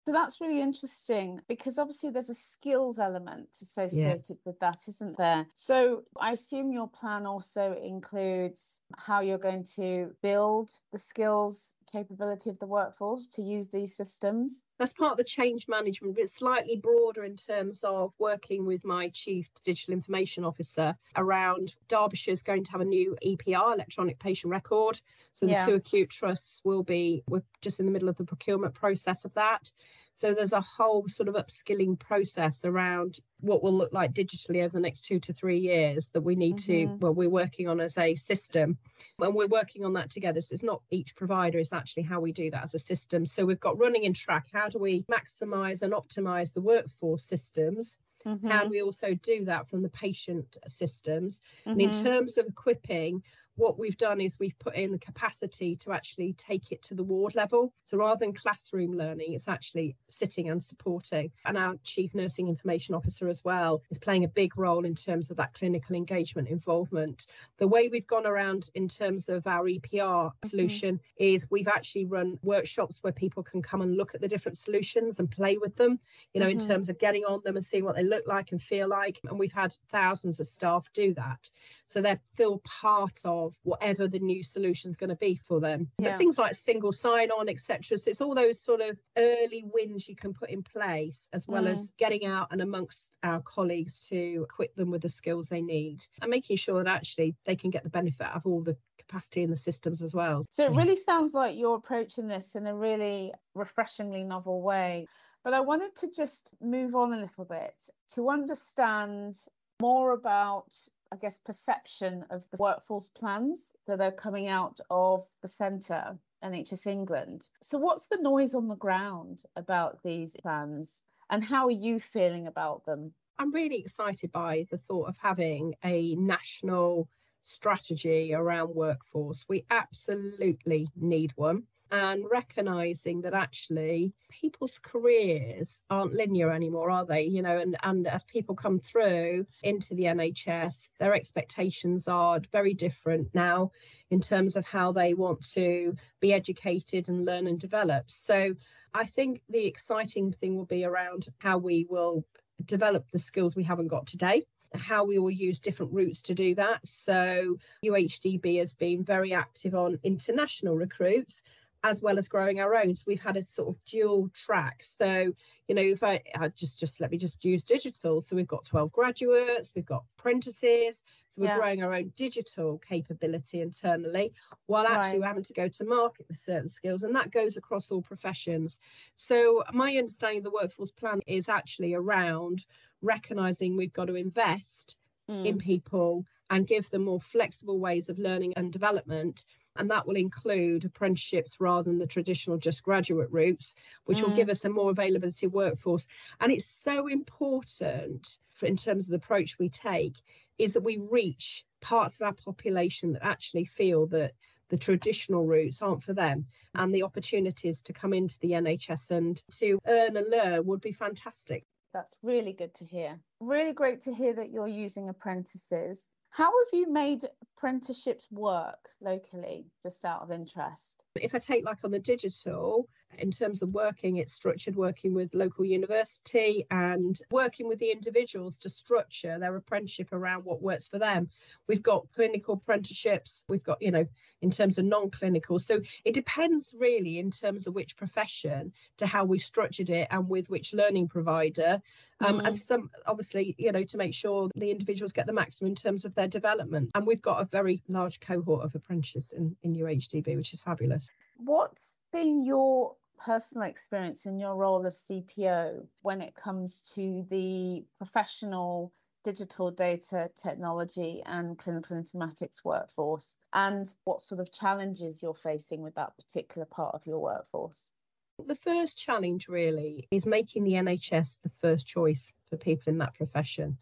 So 0.06 0.12
that's 0.12 0.42
really 0.42 0.62
interesting 0.62 1.42
because 1.48 1.77
obviously 1.77 2.09
there's 2.09 2.30
a 2.30 2.36
skills 2.36 2.98
element 2.98 3.50
associated 3.62 4.25
yeah. 4.30 4.36
with 4.45 4.59
that, 4.59 4.80
isn't 4.88 5.15
there? 5.18 5.45
So 5.53 6.03
I 6.19 6.31
assume 6.31 6.71
your 6.71 6.88
plan 6.88 7.27
also 7.27 7.74
includes 7.74 8.81
how 8.98 9.21
you're 9.21 9.38
going 9.38 9.65
to 9.75 10.15
build 10.24 10.71
the 10.92 10.98
skills 10.98 11.75
capability 11.92 12.50
of 12.50 12.60
the 12.60 12.66
workforce 12.66 13.28
to 13.28 13.42
use 13.42 13.70
these 13.70 13.96
systems? 13.96 14.64
That's 14.80 14.94
part 14.94 15.12
of 15.12 15.18
the 15.18 15.24
change 15.24 15.68
management, 15.68 16.16
but 16.16 16.24
it's 16.24 16.36
slightly 16.36 16.78
broader 16.78 17.24
in 17.24 17.36
terms 17.36 17.84
of 17.84 18.14
working 18.20 18.66
with 18.66 18.86
my 18.86 19.10
Chief 19.10 19.50
Digital 19.64 19.94
Information 19.94 20.46
Officer 20.46 20.96
around 21.16 21.76
Derbyshire's 21.90 22.44
going 22.44 22.64
to 22.64 22.72
have 22.72 22.82
a 22.82 22.86
new 22.86 23.18
EPR, 23.26 23.74
electronic 23.74 24.20
patient 24.20 24.52
record. 24.52 25.00
So 25.34 25.46
the 25.46 25.54
yeah. 25.54 25.66
two 25.66 25.76
acute 25.76 26.10
trusts 26.10 26.62
will 26.64 26.84
be, 26.84 27.24
we're 27.28 27.44
just 27.62 27.80
in 27.80 27.86
the 27.86 27.92
middle 27.92 28.10
of 28.10 28.18
the 28.18 28.26
procurement 28.26 28.74
process 28.74 29.26
of 29.26 29.34
that. 29.36 29.72
So 30.13 30.34
there's 30.34 30.54
a 30.54 30.62
whole 30.62 31.08
sort 31.08 31.30
of 31.30 31.36
upskilling 31.36 31.98
process 31.98 32.66
around 32.66 33.19
what 33.40 33.63
will 33.63 33.74
look 33.74 33.94
like 33.94 34.13
digitally 34.13 34.63
over 34.63 34.74
the 34.74 34.80
next 34.80 35.06
two 35.06 35.19
to 35.22 35.34
three 35.34 35.60
years 35.60 36.10
that 36.12 36.22
we 36.22 36.36
need 36.36 36.58
mm-hmm. 36.58 36.94
to, 36.94 36.98
well, 37.00 37.13
we're 37.13 37.30
working 37.30 37.68
on 37.68 37.80
as 37.80 37.98
a 37.98 38.16
system. 38.16 38.78
And 39.19 39.34
we're 39.34 39.48
working 39.48 39.86
on 39.86 39.94
that 39.94 40.12
together. 40.12 40.42
So 40.42 40.54
it's 40.54 40.63
not 40.63 40.81
each 40.92 41.16
provider, 41.16 41.60
it's 41.60 41.74
actually 41.74 42.04
how 42.04 42.19
we 42.19 42.34
do 42.34 42.52
that 42.52 42.63
as 42.63 42.75
a 42.75 42.80
system. 42.80 43.25
So 43.25 43.46
we've 43.46 43.60
got 43.60 43.80
running 43.80 44.04
in 44.04 44.13
track. 44.13 44.48
How 44.54 44.69
do 44.69 44.80
we 44.80 45.04
maximize 45.04 45.81
and 45.81 45.94
optimize 45.94 46.54
the 46.54 46.62
workforce 46.62 47.24
systems? 47.24 47.98
Mm-hmm. 48.25 48.48
How 48.48 48.63
do 48.63 48.69
we 48.69 48.81
also 48.81 49.16
do 49.16 49.46
that 49.46 49.69
from 49.69 49.81
the 49.81 49.90
patient 49.90 50.58
systems? 50.68 51.42
Mm-hmm. 51.62 51.69
And 51.72 51.81
in 51.81 51.90
mm-hmm. 51.90 52.04
terms 52.04 52.38
of 52.38 52.46
equipping, 52.48 53.24
what 53.56 53.77
we've 53.77 53.98
done 53.98 54.21
is 54.21 54.39
we've 54.39 54.57
put 54.59 54.75
in 54.75 54.92
the 54.92 54.98
capacity 54.98 55.75
to 55.77 55.92
actually 55.92 56.33
take 56.33 56.71
it 56.71 56.81
to 56.83 56.95
the 56.95 57.03
ward 57.03 57.36
level. 57.36 57.74
So 57.83 57.98
rather 57.98 58.19
than 58.19 58.33
classroom 58.33 58.98
learning, 58.98 59.33
it's 59.33 59.48
actually 59.48 59.95
sitting 60.09 60.50
and 60.50 60.63
supporting. 60.63 61.31
And 61.45 61.57
our 61.57 61.75
Chief 61.83 62.15
Nursing 62.15 62.48
Information 62.48 62.95
Officer 62.95 63.27
as 63.27 63.44
well 63.44 63.81
is 63.89 64.00
playing 64.00 64.24
a 64.24 64.30
big 64.30 64.57
role 64.57 64.86
in 64.86 64.95
terms 64.95 65.31
of 65.31 65.38
that 65.38 65.53
clinical 65.53 65.95
engagement 65.95 66.48
involvement. 66.48 67.27
The 67.57 67.68
way 67.68 67.89
we've 67.89 68.07
gone 68.07 68.25
around 68.25 68.69
in 68.75 68.88
terms 68.88 69.30
of 69.30 69.45
our 69.45 69.65
EPR 69.65 69.81
mm-hmm. 70.01 70.48
solution 70.48 71.00
is 71.18 71.50
we've 71.51 71.68
actually 71.68 72.06
run 72.06 72.39
workshops 72.42 73.03
where 73.03 73.13
people 73.13 73.44
can 73.44 73.62
come 73.62 73.81
and 73.81 73.98
look 73.98 74.15
at 74.15 74.21
the 74.21 74.27
different 74.27 74.57
solutions 74.57 75.19
and 75.19 75.30
play 75.30 75.57
with 75.57 75.75
them, 75.75 76.00
you 76.33 76.39
know, 76.39 76.48
mm-hmm. 76.48 76.59
in 76.59 76.68
terms 76.68 76.89
of 76.89 76.98
getting 77.00 77.25
on 77.25 77.42
them 77.44 77.57
and 77.57 77.65
seeing 77.65 77.83
what 77.83 77.95
they 77.95 78.03
look 78.03 78.25
like 78.27 78.51
and 78.51 78.62
feel 78.62 78.88
like. 78.88 79.19
And 79.30 79.38
we've 79.38 79.53
had 79.53 79.75
thousands 79.89 80.39
of 80.39 80.48
staff 80.48 80.88
do 80.94 81.13
that. 81.15 81.51
So 81.92 82.02
they 82.02 82.18
feel 82.36 82.60
part 82.60 83.20
of 83.26 83.54
whatever 83.64 84.08
the 84.08 84.20
new 84.20 84.44
solution 84.44 84.90
is 84.90 84.98
going 84.98 85.10
to 85.10 85.16
be 85.18 85.36
for 85.46 85.60
them. 85.60 85.90
Yeah. 85.98 86.12
But 86.12 86.18
things 86.18 86.38
like 86.38 86.56
single 86.56 86.94
sign 86.94 87.32
on, 87.32 87.50
etc. 87.50 87.98
So 87.98 88.10
it's 88.10 88.22
all 88.22 88.34
those 88.34 88.62
sort 88.62 88.80
of 88.80 88.98
early 89.18 89.66
wins 89.74 90.08
you 90.08 90.16
can 90.16 90.34
put 90.34 90.50
in 90.50 90.64
place, 90.64 91.30
as 91.34 91.48
well 91.48 91.66
mm. 91.66 91.72
as 91.72 91.92
getting 91.98 92.26
out 92.26 92.48
and 92.52 92.62
amongst 92.62 93.18
our 93.24 93.42
colleagues 93.42 94.08
to 94.08 94.48
equip 94.50 94.76
them 94.76 94.90
with 94.90 95.02
the 95.02 95.10
skills 95.10 95.50
they 95.50 95.62
need 95.62 96.06
and 96.22 96.32
making 96.32 96.56
sure 96.56 96.82
that 96.82 96.90
actually 96.90 97.36
they 97.46 97.56
can 97.56 97.70
get 97.70 97.84
the 97.84 97.90
benefit 97.90 98.28
of 98.28 98.46
all 98.46 98.62
the 98.62 98.78
capacity 98.98 99.44
in 99.44 99.50
the 99.50 99.58
systems 99.58 100.02
as 100.02 100.16
well. 100.16 100.46
So 100.50 100.64
it 100.64 100.72
really 100.72 100.96
sounds 100.96 101.34
like 101.34 101.58
you're 101.58 101.76
approaching 101.76 102.28
this 102.28 102.56
in 102.56 102.68
a 102.68 102.76
really 102.76 103.34
refreshingly 103.54 104.24
novel 104.24 104.62
way. 104.62 105.08
But 105.44 105.54
I 105.54 105.60
wanted 105.60 105.96
to 105.98 106.10
just 106.10 106.52
move 106.62 106.96
on 106.96 107.14
a 107.14 107.20
little 107.20 107.46
bit 107.46 107.74
to 108.14 108.30
understand 108.30 109.36
more 109.82 110.14
about 110.14 110.72
I 111.12 111.18
guess, 111.18 111.40
perception 111.40 112.25
of 112.30 112.50
the 112.52 112.58
workforce 112.58 113.10
plans 113.10 113.74
that 113.86 114.00
are 114.00 114.13
coming 114.13 114.48
out 114.48 114.80
of 114.90 115.28
the 115.42 115.48
centre, 115.50 116.18
NHS 116.42 116.88
England. 116.88 117.50
So, 117.62 117.78
what's 117.78 118.08
the 118.08 118.22
noise 118.22 118.56
on 118.56 118.69
the 118.69 118.75
ground 118.75 119.44
about 119.56 120.02
these 120.04 120.36
plans, 120.42 121.02
and 121.30 121.44
how 121.44 121.66
are 121.66 121.72
you 121.72 122.00
feeling 122.00 122.48
about 122.48 122.86
them? 122.86 123.13
I'm 123.38 123.52
really 123.52 123.80
excited 123.80 124.31
by 124.31 124.66
the 124.72 124.78
thought 124.78 125.10
of 125.10 125.18
having 125.18 125.75
a 125.84 126.16
national 126.16 127.10
strategy 127.44 128.34
around 128.34 128.74
workforce. 128.74 129.46
We 129.50 129.66
absolutely 129.69 130.88
need 130.96 131.31
one 131.36 131.63
and 131.92 132.24
recognizing 132.32 133.22
that 133.22 133.34
actually 133.34 134.14
people's 134.30 134.80
careers 134.80 135.84
aren't 135.90 136.14
linear 136.14 136.52
anymore, 136.52 136.90
are 136.90 137.06
they? 137.06 137.24
You 137.24 137.42
know, 137.42 137.58
and, 137.58 137.76
and 137.84 138.08
as 138.08 138.24
people 138.24 138.56
come 138.56 138.80
through 138.80 139.46
into 139.62 139.94
the 139.94 140.06
NHS, 140.06 140.90
their 141.00 141.14
expectations 141.14 142.08
are 142.08 142.40
very 142.52 142.74
different 142.74 143.36
now 143.36 143.72
in 144.10 144.22
terms 144.22 144.56
of 144.56 144.66
how 144.66 144.94
they 144.94 145.14
want 145.14 145.42
to 145.54 145.96
be 146.22 146.34
educated 146.34 147.10
and 147.10 147.26
learn 147.26 147.48
and 147.48 147.60
develop. 147.60 148.10
So 148.10 148.56
I 148.94 149.06
think 149.06 149.42
the 149.50 149.68
exciting 149.68 150.32
thing 150.32 150.56
will 150.56 150.66
be 150.66 150.86
around 150.86 151.28
how 151.40 151.58
we 151.58 151.86
will 151.90 152.26
develop 152.66 153.10
the 153.12 153.20
skills 153.20 153.56
we 153.56 153.64
haven't 153.64 153.88
got 153.88 154.08
today 154.08 154.46
how 154.74 155.04
we 155.04 155.20
will 155.20 155.32
use 155.32 155.60
different 155.60 155.92
routes 155.94 156.22
to 156.22 156.34
do 156.34 156.56
that. 156.56 156.86
So 156.88 157.58
UHDB 157.84 158.60
has 158.60 158.74
been 158.74 159.04
very 159.04 159.34
active 159.34 159.76
on 159.76 160.00
international 160.04 160.76
recruits, 160.76 161.44
as 161.83 162.01
well 162.01 162.19
as 162.19 162.28
growing 162.28 162.60
our 162.60 162.75
own. 162.75 162.95
So 162.95 163.06
we've 163.07 163.22
had 163.22 163.38
a 163.38 163.44
sort 163.44 163.69
of 163.69 163.86
dual 163.86 164.30
track. 164.33 164.83
So, 164.83 165.33
you 165.68 165.75
know, 165.75 165.81
if 165.81 166.04
I, 166.04 166.22
I 166.39 166.50
just 166.50 166.80
just 166.80 167.01
let 167.01 167.12
me 167.12 167.18
just 167.18 167.44
use 167.44 167.63
digital. 167.63 168.22
So 168.22 168.36
we've 168.36 168.48
got 168.48 168.66
12 168.66 168.92
graduates, 168.92 169.72
we've 169.75 169.86
got 169.86 170.04
apprentices. 170.18 171.04
So 171.28 171.42
we're 171.42 171.48
yeah. 171.48 171.57
growing 171.57 171.83
our 171.83 171.94
own 171.94 172.12
digital 172.16 172.78
capability 172.78 173.62
internally 173.62 174.33
while 174.68 174.86
actually 174.86 175.22
right. 175.22 175.28
having 175.28 175.44
to 175.44 175.54
go 175.54 175.68
to 175.68 175.86
market 175.86 176.25
with 176.28 176.38
certain 176.38 176.69
skills. 176.69 177.04
And 177.04 177.16
that 177.16 177.31
goes 177.31 177.57
across 177.57 177.89
all 177.89 178.01
professions. 178.01 178.80
So 179.16 179.63
my 179.74 179.95
understanding 179.98 180.39
of 180.39 180.44
the 180.44 180.51
workforce 180.51 180.92
plan 180.92 181.22
is 181.25 181.50
actually 181.50 181.94
around 181.94 182.63
recognizing 183.01 183.75
we've 183.75 183.94
got 183.94 184.06
to 184.06 184.16
invest 184.16 184.98
mm. 185.30 185.45
in 185.45 185.57
people 185.57 186.25
and 186.51 186.68
give 186.68 186.89
them 186.89 187.06
more 187.06 187.22
flexible 187.22 187.79
ways 187.79 188.10
of 188.10 188.20
learning 188.20 188.53
and 188.58 188.74
development 188.74 189.46
and 189.75 189.90
that 189.90 190.08
will 190.08 190.16
include 190.16 190.86
apprenticeships 190.86 191.60
rather 191.60 191.90
than 191.90 192.00
the 192.00 192.08
traditional 192.08 192.58
just 192.58 192.84
graduate 192.84 193.30
routes, 193.32 193.75
which 194.06 194.18
mm. 194.18 194.24
will 194.24 194.36
give 194.36 194.50
us 194.50 194.66
a 194.66 194.70
more 194.70 194.92
availability 194.92 195.48
workforce. 195.48 196.08
And 196.40 196.51
it's 196.51 196.66
so 196.66 197.08
important 197.08 198.40
for, 198.54 198.66
in 198.66 198.78
terms 198.78 199.06
of 199.06 199.12
the 199.12 199.18
approach 199.18 199.58
we 199.58 199.70
take, 199.70 200.16
is 200.58 200.74
that 200.74 200.84
we 200.84 200.98
reach 200.98 201.66
parts 201.80 202.20
of 202.20 202.28
our 202.28 202.34
population 202.34 203.13
that 203.13 203.25
actually 203.25 203.66
feel 203.66 204.08
that 204.08 204.34
the 204.70 204.78
traditional 204.78 205.46
routes 205.46 205.82
aren't 205.82 206.04
for 206.04 206.13
them 206.13 206.46
and 206.75 206.96
the 206.96 207.04
opportunities 207.04 207.82
to 207.82 207.94
come 207.94 208.13
into 208.13 208.40
the 208.40 208.51
NHS 208.51 209.12
and 209.12 209.42
to 209.60 209.80
earn 209.86 210.16
and 210.16 210.30
learn 210.30 210.66
would 210.66 210.82
be 210.82 210.94
fantastic. 210.94 211.66
That's 211.94 212.16
really 212.24 212.54
good 212.54 212.74
to 212.75 212.86
hear. 212.86 213.20
Really 213.42 213.74
great 213.74 214.01
to 214.01 214.13
hear 214.13 214.34
that 214.36 214.50
you're 214.50 214.68
using 214.68 215.10
apprentices. 215.10 216.08
How 216.34 216.46
have 216.46 216.80
you 216.80 216.90
made 216.90 217.28
apprenticeships 217.42 218.32
work 218.32 218.90
locally, 219.02 219.66
just 219.84 220.06
out 220.06 220.22
of 220.22 220.32
interest? 220.32 221.04
If 221.16 221.36
I 221.36 221.40
take 221.40 221.66
like 221.66 221.84
on 221.84 221.92
the 221.92 222.00
digital, 222.00 222.88
in 223.18 223.32
terms 223.32 223.62
of 223.62 223.74
working, 223.74 224.16
it's 224.16 224.32
structured 224.32 224.78
working 224.78 225.14
with 225.14 225.34
local 225.34 225.66
university 225.66 226.66
and 226.72 227.20
working 227.32 227.68
with 227.68 227.80
the 227.80 227.92
individuals 227.92 228.58
to 228.60 228.70
structure 228.70 229.38
their 229.40 229.58
apprenticeship 229.58 230.14
around 230.14 230.46
what 230.46 230.62
works 230.62 230.88
for 230.88 231.00
them. 231.00 231.30
We've 231.68 231.84
got 231.84 232.08
clinical 232.16 232.54
apprenticeships, 232.54 233.44
we've 233.50 233.64
got, 233.64 233.82
you 233.82 233.92
know, 233.92 234.08
in 234.42 234.52
terms 234.52 234.78
of 234.78 234.86
non 234.86 235.10
clinical. 235.10 235.60
So 235.60 235.82
it 236.06 236.14
depends 236.14 236.74
really 236.80 237.20
in 237.20 237.32
terms 237.32 237.68
of 237.68 237.76
which 237.76 237.98
profession 237.98 238.72
to 239.00 239.06
how 239.06 239.26
we've 239.26 239.42
structured 239.42 239.90
it 239.90 240.08
and 240.10 240.30
with 240.30 240.50
which 240.50 240.74
learning 240.74 241.10
provider. 241.10 241.82
Um, 242.22 242.40
mm. 242.40 242.48
And 242.48 242.56
some, 242.56 242.90
obviously, 243.08 243.56
you 243.58 243.72
know, 243.72 243.84
to 243.84 243.98
make 243.98 244.13
sure 244.13 244.50
the 244.56 244.72
individuals 244.72 245.12
get 245.12 245.25
the 245.25 245.34
maximum 245.34 245.70
in 245.70 245.75
terms 245.75 246.06
of 246.06 246.16
their 246.16 246.28
development. 246.28 246.92
And 246.96 247.06
we've 247.06 247.22
got 247.22 247.42
a 247.42 247.46
very 247.46 247.82
large 247.88 248.20
cohort 248.20 248.63
of 248.63 248.75
apprentices 248.75 249.32
in, 249.32 249.56
in 249.63 249.75
UHDB, 249.75 250.36
which 250.36 250.54
is 250.54 250.62
fabulous. 250.62 251.10
What's 251.38 252.00
been 252.13 252.46
your 252.46 252.96
personal 253.18 253.68
experience 253.68 254.25
in 254.25 254.40
your 254.40 254.56
role 254.56 254.86
as 254.86 254.98
CPO 255.10 255.86
when 256.01 256.22
it 256.22 256.36
comes 256.36 256.82
to 256.96 257.25
the 257.30 257.84
professional 257.98 258.92
digital 259.24 259.70
data 259.70 260.30
technology 260.36 261.22
and 261.25 261.58
clinical 261.58 262.01
informatics 262.01 262.66
workforce 262.66 263.36
and 263.54 263.94
what 264.06 264.22
sort 264.22 264.42
of 264.42 264.51
challenges 264.51 265.22
you're 265.22 265.34
facing 265.36 265.82
with 265.82 265.94
that 265.96 266.16
particular 266.18 266.66
part 266.66 266.96
of 266.96 267.06
your 267.06 267.20
workforce? 267.20 267.92
The 268.40 268.56
first 268.56 268.98
challenge 268.98 269.48
really 269.48 270.08
is 270.12 270.26
making 270.26 270.64
the 270.64 270.74
NHS 270.74 271.38
the 271.42 271.50
first 271.62 271.86
choice 271.86 272.34
for 272.50 272.58
people 272.58 272.92
in 272.92 272.98
that 272.98 273.14
profession. 273.14 273.78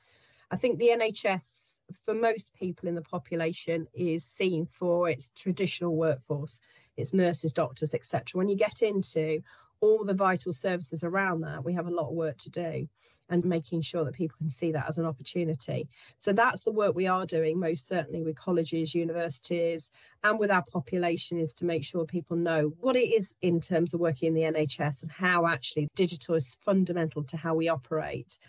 I 0.51 0.57
think 0.57 0.79
the 0.79 0.89
NHS, 0.89 1.79
for 2.05 2.13
most 2.13 2.55
people 2.55 2.89
in 2.89 2.95
the 2.95 3.01
population, 3.01 3.87
is 3.93 4.25
seen 4.25 4.65
for 4.65 5.09
its 5.09 5.29
traditional 5.29 5.95
workforce, 5.95 6.59
its 6.97 7.13
nurses, 7.13 7.53
doctors, 7.53 7.93
etc. 7.93 8.37
When 8.37 8.49
you 8.49 8.55
get 8.55 8.81
into 8.81 9.41
all 9.79 10.03
the 10.03 10.13
vital 10.13 10.51
services 10.51 11.03
around 11.03 11.41
that, 11.41 11.63
we 11.63 11.73
have 11.73 11.87
a 11.87 11.91
lot 11.91 12.09
of 12.09 12.15
work 12.15 12.37
to 12.39 12.49
do 12.49 12.89
and 13.29 13.45
making 13.45 13.81
sure 13.81 14.03
that 14.05 14.15
people 14.15 14.37
can 14.37 14.49
see 14.49 14.71
that 14.71 14.89
as 14.89 14.97
an 14.97 15.05
opportunity. 15.05 15.87
So 16.17 16.33
that's 16.33 16.63
the 16.63 16.71
work 16.71 16.95
we 16.95 17.07
are 17.07 17.25
doing, 17.25 17.59
most 17.59 17.87
certainly 17.87 18.23
with 18.23 18.35
colleges, 18.35 18.95
universities, 18.95 19.91
and 20.23 20.39
with 20.39 20.51
our 20.51 20.63
population, 20.63 21.37
is 21.37 21.53
to 21.55 21.65
make 21.65 21.83
sure 21.83 22.05
people 22.05 22.37
know 22.37 22.73
what 22.79 22.95
it 22.95 23.09
is 23.09 23.37
in 23.41 23.59
terms 23.59 23.93
of 23.93 23.99
working 23.99 24.27
in 24.27 24.33
the 24.33 24.59
NHS 24.59 25.03
and 25.03 25.11
how 25.11 25.45
actually 25.45 25.89
digital 25.95 26.35
is 26.35 26.57
fundamental 26.65 27.23
to 27.23 27.37
how 27.37 27.55
we 27.55 27.69
operate. 27.69 28.39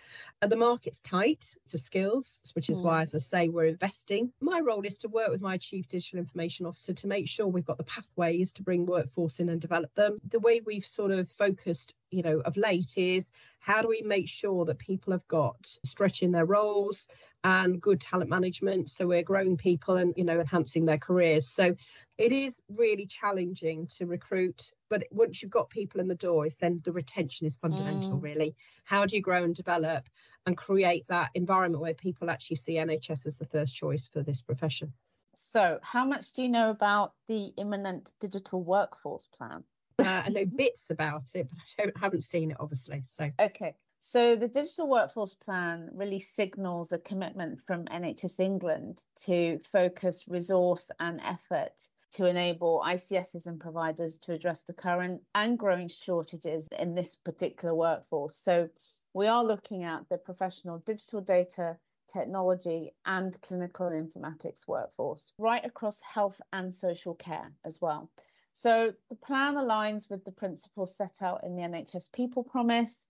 And 0.42 0.50
the 0.50 0.56
market's 0.56 1.00
tight 1.00 1.56
for 1.68 1.78
skills, 1.78 2.42
which 2.54 2.70
is 2.70 2.80
mm. 2.80 2.84
why, 2.84 3.02
as 3.02 3.14
I 3.14 3.18
say, 3.18 3.48
we're 3.48 3.66
investing. 3.66 4.32
My 4.40 4.60
role 4.60 4.84
is 4.84 4.98
to 4.98 5.08
work 5.08 5.30
with 5.30 5.40
my 5.40 5.56
Chief 5.58 5.88
Digital 5.88 6.18
Information 6.18 6.66
Officer 6.66 6.94
to 6.94 7.06
make 7.06 7.28
sure 7.28 7.46
we've 7.46 7.64
got 7.64 7.78
the 7.78 7.84
pathways 7.84 8.52
to 8.54 8.62
bring 8.62 8.86
workforce 8.86 9.40
in 9.40 9.48
and 9.48 9.60
develop 9.60 9.94
them. 9.94 10.20
The 10.28 10.40
way 10.40 10.60
we've 10.64 10.86
sort 10.86 11.10
of 11.10 11.30
focused 11.30 11.94
you 12.10 12.22
know 12.22 12.40
of 12.40 12.56
late 12.56 12.94
is 12.96 13.30
how 13.60 13.82
do 13.82 13.88
we 13.88 14.02
make 14.02 14.28
sure 14.28 14.64
that 14.64 14.78
people 14.78 15.12
have 15.12 15.26
got 15.28 15.56
stretch 15.84 16.22
in 16.22 16.32
their 16.32 16.44
roles 16.44 17.06
and 17.42 17.80
good 17.80 18.00
talent 18.00 18.28
management 18.28 18.90
so 18.90 19.06
we're 19.06 19.22
growing 19.22 19.56
people 19.56 19.96
and 19.96 20.12
you 20.16 20.24
know 20.24 20.38
enhancing 20.38 20.84
their 20.84 20.98
careers 20.98 21.48
so 21.48 21.74
it 22.18 22.32
is 22.32 22.60
really 22.68 23.06
challenging 23.06 23.86
to 23.86 24.06
recruit 24.06 24.72
but 24.90 25.04
once 25.10 25.40
you've 25.40 25.50
got 25.50 25.70
people 25.70 26.00
in 26.00 26.08
the 26.08 26.14
doors 26.14 26.56
then 26.56 26.80
the 26.84 26.92
retention 26.92 27.46
is 27.46 27.56
fundamental 27.56 28.18
mm. 28.18 28.22
really 28.22 28.54
how 28.84 29.06
do 29.06 29.16
you 29.16 29.22
grow 29.22 29.42
and 29.42 29.54
develop 29.54 30.04
and 30.46 30.56
create 30.56 31.06
that 31.08 31.30
environment 31.34 31.82
where 31.82 31.94
people 31.94 32.28
actually 32.28 32.56
see 32.56 32.74
nhs 32.74 33.26
as 33.26 33.38
the 33.38 33.46
first 33.46 33.74
choice 33.74 34.06
for 34.06 34.22
this 34.22 34.42
profession 34.42 34.92
so 35.34 35.78
how 35.82 36.04
much 36.04 36.32
do 36.32 36.42
you 36.42 36.48
know 36.48 36.68
about 36.68 37.14
the 37.26 37.52
imminent 37.56 38.12
digital 38.20 38.62
workforce 38.62 39.28
plan 39.28 39.64
uh, 39.98 40.22
I 40.24 40.30
know 40.30 40.46
bits 40.46 40.88
about 40.88 41.24
it, 41.34 41.46
but 41.50 41.58
I 41.58 41.82
don't 41.84 41.96
haven't 41.98 42.24
seen 42.24 42.52
it 42.52 42.56
obviously. 42.58 43.02
So 43.04 43.30
okay. 43.38 43.74
So 44.02 44.34
the 44.34 44.48
digital 44.48 44.88
workforce 44.88 45.34
plan 45.34 45.90
really 45.92 46.20
signals 46.20 46.90
a 46.90 46.98
commitment 46.98 47.60
from 47.66 47.84
NHS 47.84 48.40
England 48.40 49.04
to 49.26 49.58
focus 49.70 50.26
resource 50.26 50.90
and 50.98 51.20
effort 51.20 51.86
to 52.12 52.24
enable 52.24 52.82
ICSs 52.84 53.46
and 53.46 53.60
providers 53.60 54.16
to 54.18 54.32
address 54.32 54.62
the 54.62 54.72
current 54.72 55.22
and 55.34 55.58
growing 55.58 55.88
shortages 55.88 56.66
in 56.78 56.94
this 56.94 57.14
particular 57.14 57.74
workforce. 57.74 58.36
So 58.36 58.70
we 59.12 59.26
are 59.26 59.44
looking 59.44 59.84
at 59.84 60.08
the 60.08 60.16
professional 60.16 60.78
digital 60.78 61.20
data 61.20 61.76
technology 62.08 62.94
and 63.04 63.38
clinical 63.42 63.90
informatics 63.90 64.66
workforce 64.66 65.34
right 65.36 65.64
across 65.64 66.00
health 66.00 66.40
and 66.54 66.74
social 66.74 67.14
care 67.16 67.52
as 67.66 67.82
well. 67.82 68.10
So 68.54 68.94
the 69.10 69.16
plan 69.16 69.56
aligns 69.56 70.08
with 70.08 70.24
the 70.24 70.32
principles 70.32 70.96
set 70.96 71.18
out 71.20 71.44
in 71.44 71.54
the 71.54 71.62
NHS 71.62 72.10
People 72.12 72.44
Promise 72.44 73.06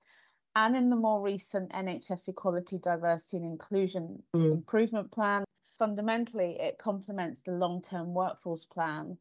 and 0.56 0.76
in 0.76 0.90
the 0.90 0.96
more 0.96 1.20
recent 1.20 1.70
NHS 1.70 2.28
Equality, 2.28 2.78
Diversity 2.78 3.36
and 3.38 3.46
Inclusion 3.46 4.22
mm. 4.34 4.52
Improvement 4.52 5.10
Plan. 5.12 5.44
Fundamentally, 5.78 6.58
it 6.60 6.78
complements 6.78 7.40
the 7.40 7.52
long 7.52 7.80
term 7.80 8.12
workforce 8.12 8.64
plan 8.64 9.16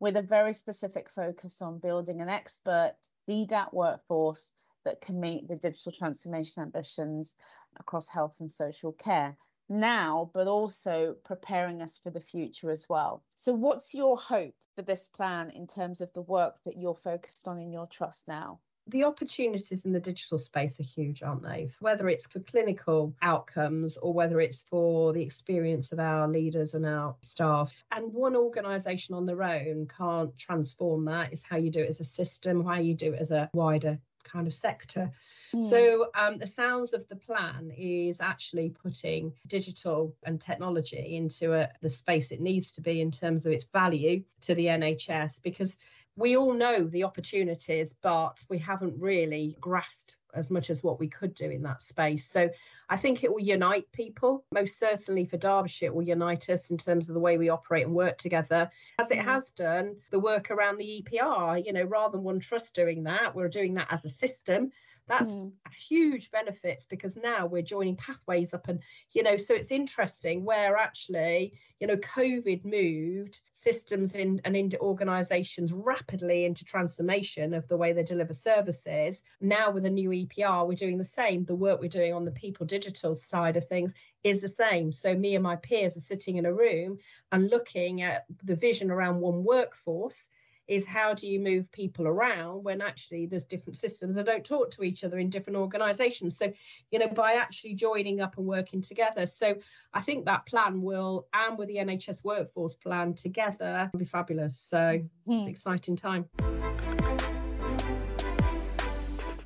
with 0.00 0.16
a 0.16 0.22
very 0.22 0.52
specific 0.52 1.08
focus 1.08 1.62
on 1.62 1.78
building 1.78 2.20
an 2.20 2.28
expert 2.28 2.96
DDAT 3.28 3.72
workforce 3.72 4.50
that 4.84 5.00
can 5.00 5.20
meet 5.20 5.46
the 5.46 5.56
digital 5.56 5.92
transformation 5.92 6.62
ambitions 6.62 7.36
across 7.78 8.08
health 8.08 8.36
and 8.40 8.50
social 8.50 8.92
care 8.92 9.36
now, 9.68 10.30
but 10.34 10.48
also 10.48 11.14
preparing 11.24 11.80
us 11.80 11.98
for 11.98 12.10
the 12.10 12.20
future 12.20 12.70
as 12.70 12.88
well. 12.88 13.22
So, 13.34 13.54
what's 13.54 13.94
your 13.94 14.16
hope 14.18 14.54
for 14.74 14.82
this 14.82 15.08
plan 15.08 15.50
in 15.50 15.66
terms 15.66 16.00
of 16.00 16.12
the 16.12 16.22
work 16.22 16.56
that 16.64 16.76
you're 16.76 16.94
focused 16.94 17.46
on 17.46 17.58
in 17.58 17.72
your 17.72 17.86
trust 17.86 18.26
now? 18.26 18.58
The 18.88 19.04
opportunities 19.04 19.84
in 19.84 19.92
the 19.92 20.00
digital 20.00 20.38
space 20.38 20.80
are 20.80 20.84
huge, 20.84 21.22
aren't 21.22 21.42
they? 21.42 21.70
Whether 21.80 22.08
it's 22.08 22.26
for 22.26 22.40
clinical 22.40 23.14
outcomes 23.22 23.96
or 23.96 24.12
whether 24.12 24.40
it's 24.40 24.62
for 24.62 25.12
the 25.12 25.22
experience 25.22 25.92
of 25.92 26.00
our 26.00 26.26
leaders 26.26 26.74
and 26.74 26.84
our 26.84 27.14
staff. 27.20 27.72
And 27.92 28.12
one 28.12 28.34
organisation 28.34 29.14
on 29.14 29.24
their 29.24 29.42
own 29.42 29.86
can't 29.86 30.36
transform 30.36 31.04
that. 31.04 31.32
It's 31.32 31.44
how 31.44 31.58
you 31.58 31.70
do 31.70 31.80
it 31.80 31.88
as 31.88 32.00
a 32.00 32.04
system, 32.04 32.64
how 32.64 32.80
you 32.80 32.94
do 32.94 33.12
it 33.12 33.20
as 33.20 33.30
a 33.30 33.48
wider 33.54 33.98
kind 34.24 34.46
of 34.46 34.54
sector. 34.54 35.12
Mm. 35.54 35.62
So 35.62 36.10
um, 36.14 36.38
the 36.38 36.46
sounds 36.46 36.94
of 36.94 37.06
the 37.08 37.16
plan 37.16 37.72
is 37.76 38.20
actually 38.20 38.70
putting 38.70 39.34
digital 39.46 40.14
and 40.24 40.40
technology 40.40 41.16
into 41.16 41.52
a, 41.52 41.68
the 41.80 41.90
space 41.90 42.32
it 42.32 42.40
needs 42.40 42.72
to 42.72 42.80
be 42.80 43.00
in 43.00 43.10
terms 43.10 43.44
of 43.44 43.52
its 43.52 43.64
value 43.64 44.24
to 44.42 44.54
the 44.54 44.66
NHS 44.66 45.42
because 45.42 45.78
we 46.16 46.36
all 46.36 46.52
know 46.52 46.84
the 46.84 47.04
opportunities, 47.04 47.94
but 48.02 48.44
we 48.48 48.58
haven't 48.58 49.00
really 49.00 49.56
grasped 49.60 50.16
as 50.34 50.50
much 50.50 50.70
as 50.70 50.82
what 50.82 50.98
we 50.98 51.08
could 51.08 51.34
do 51.34 51.50
in 51.50 51.62
that 51.62 51.82
space. 51.82 52.26
So 52.26 52.50
I 52.88 52.96
think 52.96 53.24
it 53.24 53.32
will 53.32 53.40
unite 53.40 53.90
people. 53.92 54.44
Most 54.52 54.78
certainly 54.78 55.24
for 55.24 55.36
Derbyshire, 55.36 55.86
it 55.86 55.94
will 55.94 56.02
unite 56.02 56.50
us 56.50 56.70
in 56.70 56.76
terms 56.76 57.08
of 57.08 57.14
the 57.14 57.20
way 57.20 57.38
we 57.38 57.48
operate 57.48 57.86
and 57.86 57.94
work 57.94 58.18
together, 58.18 58.70
as 58.98 59.10
it 59.10 59.18
mm. 59.18 59.24
has 59.24 59.50
done 59.52 59.96
the 60.10 60.20
work 60.20 60.50
around 60.50 60.78
the 60.78 61.02
EPR. 61.02 61.64
You 61.64 61.72
know, 61.72 61.84
rather 61.84 62.12
than 62.12 62.24
one 62.24 62.40
trust 62.40 62.74
doing 62.74 63.04
that, 63.04 63.34
we're 63.34 63.48
doing 63.48 63.74
that 63.74 63.88
as 63.90 64.04
a 64.04 64.10
system. 64.10 64.72
That's 65.08 65.28
mm. 65.28 65.52
huge 65.76 66.30
benefits 66.30 66.84
because 66.84 67.16
now 67.16 67.46
we're 67.46 67.62
joining 67.62 67.96
pathways 67.96 68.54
up 68.54 68.68
and, 68.68 68.80
you 69.10 69.22
know, 69.22 69.36
so 69.36 69.54
it's 69.54 69.72
interesting 69.72 70.44
where 70.44 70.76
actually, 70.76 71.54
you 71.80 71.88
know, 71.88 71.96
COVID 71.96 72.64
moved 72.64 73.40
systems 73.50 74.14
in 74.14 74.40
and 74.44 74.56
into 74.56 74.78
organizations 74.78 75.72
rapidly 75.72 76.44
into 76.44 76.64
transformation 76.64 77.52
of 77.52 77.66
the 77.66 77.76
way 77.76 77.92
they 77.92 78.04
deliver 78.04 78.32
services. 78.32 79.22
Now 79.40 79.72
with 79.72 79.86
a 79.86 79.90
new 79.90 80.10
EPR, 80.10 80.66
we're 80.68 80.74
doing 80.74 80.98
the 80.98 81.04
same. 81.04 81.44
The 81.44 81.54
work 81.54 81.80
we're 81.80 81.88
doing 81.88 82.14
on 82.14 82.24
the 82.24 82.30
people 82.30 82.64
digital 82.64 83.16
side 83.16 83.56
of 83.56 83.66
things 83.66 83.92
is 84.22 84.40
the 84.40 84.48
same. 84.48 84.92
So 84.92 85.14
me 85.16 85.34
and 85.34 85.42
my 85.42 85.56
peers 85.56 85.96
are 85.96 86.00
sitting 86.00 86.36
in 86.36 86.46
a 86.46 86.54
room 86.54 86.98
and 87.32 87.50
looking 87.50 88.02
at 88.02 88.24
the 88.44 88.54
vision 88.54 88.90
around 88.90 89.20
one 89.20 89.42
workforce 89.42 90.28
is 90.68 90.86
how 90.86 91.12
do 91.12 91.26
you 91.26 91.40
move 91.40 91.70
people 91.72 92.06
around 92.06 92.62
when 92.62 92.80
actually 92.80 93.26
there's 93.26 93.44
different 93.44 93.76
systems 93.76 94.14
that 94.14 94.26
don't 94.26 94.44
talk 94.44 94.70
to 94.70 94.82
each 94.82 95.04
other 95.04 95.18
in 95.18 95.28
different 95.28 95.56
organizations 95.56 96.36
so 96.36 96.52
you 96.90 96.98
know 96.98 97.08
by 97.08 97.34
actually 97.34 97.74
joining 97.74 98.20
up 98.20 98.36
and 98.38 98.46
working 98.46 98.80
together 98.80 99.26
so 99.26 99.54
i 99.94 100.00
think 100.00 100.24
that 100.24 100.46
plan 100.46 100.82
will 100.82 101.26
and 101.34 101.58
with 101.58 101.68
the 101.68 101.76
nhs 101.76 102.24
workforce 102.24 102.74
plan 102.74 103.14
together 103.14 103.90
be 103.96 104.04
fabulous 104.04 104.58
so 104.58 104.78
mm. 104.78 105.02
it's 105.38 105.46
exciting 105.46 105.96
time 105.96 106.28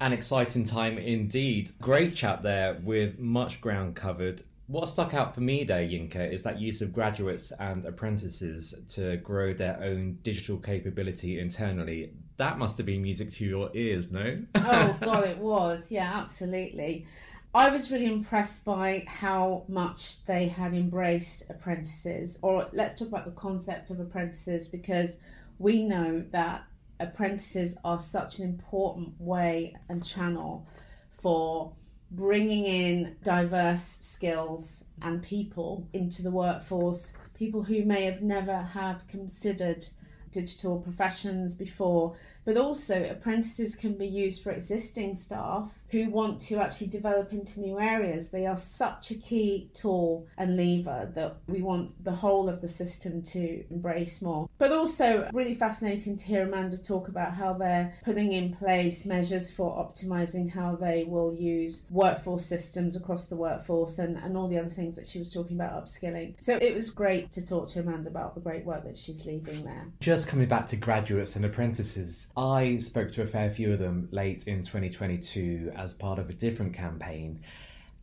an 0.00 0.12
exciting 0.12 0.64
time 0.64 0.98
indeed. 0.98 1.72
Great 1.80 2.14
chat 2.14 2.42
there 2.42 2.78
with 2.84 3.18
much 3.18 3.60
ground 3.60 3.96
covered. 3.96 4.42
What 4.68 4.88
stuck 4.88 5.14
out 5.14 5.32
for 5.32 5.42
me 5.42 5.62
there, 5.62 5.82
Yinka, 5.82 6.32
is 6.32 6.42
that 6.42 6.60
use 6.60 6.82
of 6.82 6.92
graduates 6.92 7.52
and 7.60 7.84
apprentices 7.84 8.74
to 8.94 9.16
grow 9.18 9.54
their 9.54 9.80
own 9.80 10.18
digital 10.22 10.56
capability 10.58 11.38
internally. 11.38 12.12
That 12.36 12.58
must 12.58 12.76
have 12.78 12.86
been 12.86 13.02
music 13.02 13.30
to 13.34 13.44
your 13.44 13.70
ears, 13.74 14.10
no? 14.10 14.42
oh, 14.56 14.96
God, 15.02 15.24
it 15.24 15.38
was. 15.38 15.92
Yeah, 15.92 16.10
absolutely. 16.16 17.06
I 17.54 17.68
was 17.68 17.92
really 17.92 18.06
impressed 18.06 18.64
by 18.64 19.04
how 19.06 19.64
much 19.68 20.24
they 20.26 20.48
had 20.48 20.74
embraced 20.74 21.48
apprentices, 21.48 22.38
or 22.42 22.68
let's 22.72 22.98
talk 22.98 23.08
about 23.08 23.24
the 23.24 23.30
concept 23.30 23.90
of 23.90 24.00
apprentices, 24.00 24.66
because 24.66 25.18
we 25.58 25.84
know 25.84 26.24
that 26.32 26.64
apprentices 26.98 27.78
are 27.84 28.00
such 28.00 28.40
an 28.40 28.44
important 28.44 29.14
way 29.20 29.76
and 29.88 30.04
channel 30.04 30.66
for 31.12 31.72
bringing 32.10 32.64
in 32.64 33.16
diverse 33.22 33.82
skills 33.82 34.84
and 35.02 35.22
people 35.22 35.86
into 35.92 36.22
the 36.22 36.30
workforce, 36.30 37.12
people 37.34 37.62
who 37.62 37.84
may 37.84 38.04
have 38.04 38.22
never 38.22 38.56
have 38.56 39.06
considered 39.06 39.84
digital 40.30 40.80
professions 40.80 41.54
before, 41.54 42.14
but 42.46 42.56
also 42.56 43.04
apprentices 43.10 43.74
can 43.74 43.92
be 43.92 44.06
used 44.06 44.42
for 44.42 44.52
existing 44.52 45.14
staff 45.14 45.82
who 45.90 46.08
want 46.08 46.40
to 46.40 46.56
actually 46.56 46.86
develop 46.86 47.32
into 47.32 47.60
new 47.60 47.78
areas. 47.78 48.30
They 48.30 48.46
are 48.46 48.56
such 48.56 49.10
a 49.10 49.14
key 49.14 49.68
tool 49.74 50.26
and 50.38 50.56
lever 50.56 51.10
that 51.14 51.36
we 51.48 51.60
want 51.60 52.02
the 52.02 52.12
whole 52.12 52.48
of 52.48 52.60
the 52.60 52.68
system 52.68 53.20
to 53.22 53.64
embrace 53.70 54.22
more. 54.22 54.48
But 54.58 54.72
also, 54.72 55.28
really 55.32 55.54
fascinating 55.54 56.16
to 56.16 56.24
hear 56.24 56.44
Amanda 56.44 56.78
talk 56.78 57.08
about 57.08 57.34
how 57.34 57.52
they're 57.52 57.92
putting 58.04 58.32
in 58.32 58.54
place 58.54 59.04
measures 59.04 59.50
for 59.50 59.76
optimizing 59.76 60.50
how 60.50 60.76
they 60.76 61.04
will 61.04 61.34
use 61.34 61.86
workforce 61.90 62.46
systems 62.46 62.94
across 62.96 63.26
the 63.26 63.36
workforce 63.36 63.98
and, 63.98 64.16
and 64.18 64.36
all 64.36 64.48
the 64.48 64.58
other 64.58 64.70
things 64.70 64.94
that 64.94 65.06
she 65.06 65.18
was 65.18 65.32
talking 65.32 65.56
about 65.56 65.84
upskilling. 65.84 66.34
So 66.38 66.58
it 66.60 66.74
was 66.74 66.90
great 66.90 67.32
to 67.32 67.44
talk 67.44 67.68
to 67.70 67.80
Amanda 67.80 68.08
about 68.08 68.34
the 68.34 68.40
great 68.40 68.64
work 68.64 68.84
that 68.84 68.96
she's 68.96 69.26
leading 69.26 69.64
there. 69.64 69.88
Just 70.00 70.28
coming 70.28 70.46
back 70.46 70.68
to 70.68 70.76
graduates 70.76 71.34
and 71.34 71.44
apprentices, 71.44 72.28
I 72.36 72.76
spoke 72.76 73.12
to 73.12 73.22
a 73.22 73.26
fair 73.26 73.50
few 73.50 73.72
of 73.72 73.78
them 73.78 74.08
late 74.10 74.46
in 74.46 74.58
2022 74.58 75.72
as 75.74 75.94
part 75.94 76.18
of 76.18 76.28
a 76.28 76.34
different 76.34 76.74
campaign, 76.74 77.40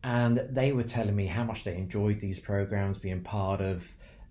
and 0.02 0.48
they 0.50 0.72
were 0.72 0.82
telling 0.82 1.14
me 1.14 1.26
how 1.26 1.44
much 1.44 1.62
they 1.62 1.76
enjoyed 1.76 2.18
these 2.18 2.40
programs, 2.40 2.98
being 2.98 3.22
part 3.22 3.60
of 3.60 3.86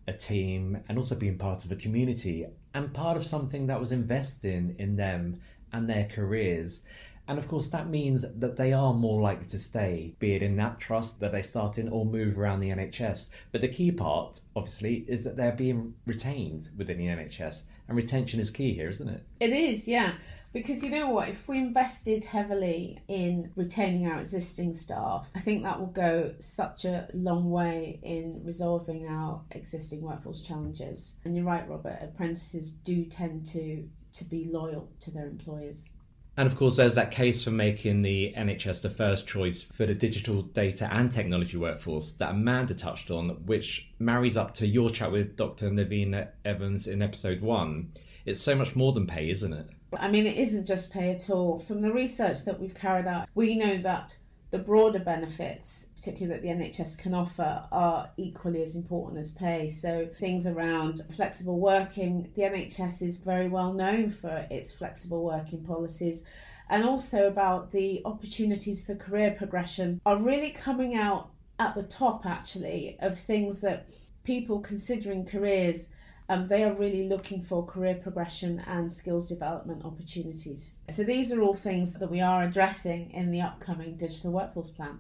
a 0.08 0.12
team 0.12 0.78
and 0.90 0.98
also 0.98 1.16
being 1.16 1.38
part 1.38 1.64
of 1.64 1.72
a 1.72 1.78
community 1.78 2.46
and 2.74 2.94
part 2.94 3.16
of 3.16 3.24
something 3.24 3.68
that 3.68 3.80
was 3.80 3.94
investing 3.94 4.76
in 4.78 4.98
them 4.98 5.40
and 5.72 5.90
their 5.90 6.10
careers. 6.14 6.82
And 7.30 7.40
of 7.40 7.48
course, 7.48 7.70
that 7.70 7.88
means 7.88 8.26
that 8.36 8.58
they 8.58 8.74
are 8.74 8.94
more 8.94 9.22
likely 9.22 9.48
to 9.48 9.60
stay, 9.60 10.16
be 10.20 10.36
it 10.36 10.44
in 10.44 10.58
that 10.58 10.82
trust 10.82 11.22
that 11.22 11.32
they 11.32 11.42
start 11.42 11.78
in 11.78 11.88
or 11.88 12.06
move 12.06 12.38
around 12.38 12.60
the 12.60 12.72
NHS. 12.72 13.30
But 13.54 13.62
the 13.62 13.70
key 13.70 13.94
part, 13.94 14.42
obviously, 14.54 15.06
is 15.08 15.24
that 15.24 15.38
they're 15.38 15.54
being 15.54 15.94
retained 16.06 16.68
within 16.76 16.98
the 16.98 17.08
NHS. 17.08 17.62
And 17.88 17.98
retention 17.98 18.40
is 18.40 18.50
key 18.50 18.74
here, 18.74 18.90
isn't 18.90 19.10
it? 19.10 19.24
It 19.40 19.52
is, 19.52 19.88
yeah. 19.88 20.14
Because 20.54 20.84
you 20.84 20.92
know 20.92 21.10
what, 21.10 21.30
if 21.30 21.48
we 21.48 21.58
invested 21.58 22.24
heavily 22.24 23.02
in 23.08 23.52
retaining 23.56 24.08
our 24.08 24.20
existing 24.20 24.76
staff, 24.76 25.28
I 25.34 25.40
think 25.40 25.64
that 25.64 25.80
will 25.80 25.88
go 25.88 26.36
such 26.38 26.86
a 26.86 27.08
long 27.14 27.50
way 27.50 28.00
in 28.04 28.42
resolving 28.46 29.08
our 29.08 29.42
existing 29.50 30.02
workforce 30.02 30.44
challenges. 30.44 31.16
And 31.26 31.36
you're 31.36 31.46
right, 31.46 31.68
Robert, 31.68 31.98
apprentices 32.04 32.70
do 32.70 33.04
tend 33.06 33.48
to, 33.48 33.90
to 34.12 34.24
be 34.26 34.48
loyal 34.52 34.90
to 35.00 35.10
their 35.10 35.26
employers. 35.26 35.90
And 36.36 36.48
of 36.48 36.56
course, 36.58 36.78
there's 36.78 36.96
that 36.96 37.12
case 37.12 37.44
for 37.44 37.52
making 37.52 38.02
the 38.02 38.34
NHS 38.36 38.82
the 38.82 38.90
first 38.90 39.28
choice 39.28 39.62
for 39.62 39.86
the 39.86 39.94
digital 39.94 40.42
data 40.42 40.90
and 40.92 41.12
technology 41.12 41.58
workforce 41.58 42.14
that 42.14 42.32
Amanda 42.32 42.74
touched 42.74 43.12
on, 43.12 43.30
which 43.46 43.90
marries 44.00 44.36
up 44.36 44.54
to 44.56 44.68
your 44.68 44.90
chat 44.90 45.12
with 45.12 45.36
Dr. 45.36 45.70
Navina 45.70 46.30
Evans 46.44 46.88
in 46.88 47.04
episode 47.04 47.42
one. 47.42 47.92
It's 48.26 48.42
so 48.42 48.56
much 48.56 48.76
more 48.76 48.94
than 48.94 49.06
pay, 49.06 49.30
isn't 49.30 49.54
it? 49.54 49.68
I 49.96 50.10
mean, 50.10 50.26
it 50.26 50.38
isn't 50.38 50.66
just 50.66 50.92
pay 50.92 51.12
at 51.12 51.30
all. 51.30 51.60
From 51.60 51.82
the 51.82 51.94
research 51.94 52.46
that 52.46 52.60
we've 52.60 52.74
carried 52.74 53.06
out, 53.06 53.28
we 53.36 53.56
know 53.56 53.78
that 53.80 54.18
the 54.54 54.60
broader 54.60 55.00
benefits, 55.00 55.88
particularly 55.96 56.32
that 56.32 56.44
the 56.44 56.84
NHS 56.84 57.00
can 57.00 57.16
offer, 57.16 57.64
are 57.72 58.12
equally 58.18 58.62
as 58.62 58.76
important 58.76 59.18
as 59.18 59.32
pay. 59.32 59.68
So, 59.68 60.08
things 60.20 60.46
around 60.46 61.02
flexible 61.16 61.60
working, 61.60 62.30
the 62.36 62.44
NHS 62.44 63.02
is 63.02 63.16
very 63.16 63.48
well 63.48 63.74
known 63.74 64.12
for 64.12 64.46
its 64.52 64.72
flexible 64.72 65.24
working 65.24 65.64
policies, 65.64 66.24
and 66.70 66.84
also 66.84 67.28
about 67.28 67.72
the 67.72 68.04
opportunities 68.06 68.86
for 68.86 68.94
career 68.94 69.32
progression 69.32 70.00
are 70.06 70.18
really 70.18 70.52
coming 70.52 70.94
out 70.94 71.32
at 71.58 71.74
the 71.74 71.82
top, 71.82 72.28
actually, 72.28 72.96
of 73.00 73.18
things 73.18 73.60
that 73.62 73.88
people 74.24 74.60
considering 74.60 75.26
careers 75.26 75.90
um, 76.30 76.48
they 76.48 76.64
are 76.64 76.74
really 76.74 77.08
looking 77.08 77.44
for 77.44 77.66
career 77.66 77.96
progression 77.96 78.64
and 78.66 78.92
skills 78.92 79.30
development 79.30 79.84
opportunities. 79.84 80.76
So 80.90 81.04
these 81.04 81.32
are 81.32 81.42
all 81.42 81.54
things 81.54 81.94
that 81.96 82.10
we 82.10 82.22
are 82.22 82.44
addressing 82.44 83.12
in 83.12 83.32
the 83.32 83.42
upcoming 83.42 83.98
Digital 83.98 84.32
Workforce 84.32 84.70
Plan. 84.70 85.00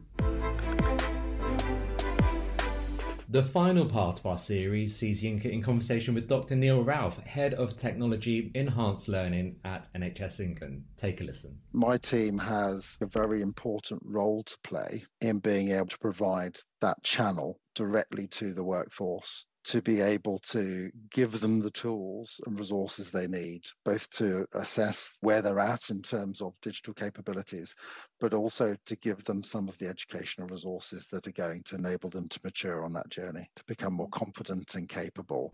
The 3.29 3.41
final 3.41 3.87
part 3.87 4.19
of 4.19 4.27
our 4.27 4.37
series 4.37 4.95
sees 4.95 5.23
Yinka 5.23 5.45
in 5.45 5.63
conversation 5.63 6.13
with 6.13 6.27
Dr. 6.27 6.55
Neil 6.55 6.83
Ralph, 6.83 7.17
Head 7.17 7.55
of 7.55 7.75
Technology 7.75 8.51
Enhanced 8.53 9.07
Learning 9.07 9.55
at 9.65 9.87
NHS 9.95 10.39
England. 10.39 10.83
Take 10.97 11.19
a 11.19 11.23
listen. 11.23 11.57
My 11.71 11.97
team 11.97 12.37
has 12.37 12.95
a 13.01 13.07
very 13.07 13.41
important 13.41 14.03
role 14.05 14.43
to 14.43 14.55
play 14.63 15.03
in 15.19 15.39
being 15.39 15.71
able 15.71 15.87
to 15.87 15.97
provide 15.97 16.59
that 16.81 17.01
channel 17.01 17.59
directly 17.73 18.27
to 18.27 18.53
the 18.53 18.63
workforce 18.63 19.45
to 19.63 19.81
be 19.81 20.01
able 20.01 20.39
to 20.39 20.91
give 21.09 21.39
them 21.39 21.59
the 21.59 21.71
tools 21.71 22.39
and 22.45 22.59
resources 22.59 23.09
they 23.09 23.27
need, 23.27 23.65
both 23.85 24.09
to 24.11 24.45
assess 24.53 25.11
where 25.21 25.41
they're 25.41 25.59
at 25.59 25.89
in 25.89 26.01
terms 26.01 26.41
of 26.41 26.53
digital 26.61 26.93
capabilities, 26.93 27.73
but 28.19 28.33
also 28.33 28.75
to 28.85 28.95
give 28.97 29.23
them 29.23 29.43
some 29.43 29.69
of 29.69 29.77
the 29.77 29.87
educational 29.87 30.47
resources 30.47 31.07
that 31.07 31.27
are 31.27 31.31
going 31.31 31.63
to 31.63 31.75
enable 31.75 32.09
them 32.09 32.27
to 32.27 32.39
mature 32.43 32.83
on 32.83 32.93
that 32.93 33.09
journey, 33.09 33.49
to 33.55 33.63
become 33.65 33.93
more 33.93 34.09
confident 34.09 34.75
and 34.75 34.89
capable. 34.89 35.53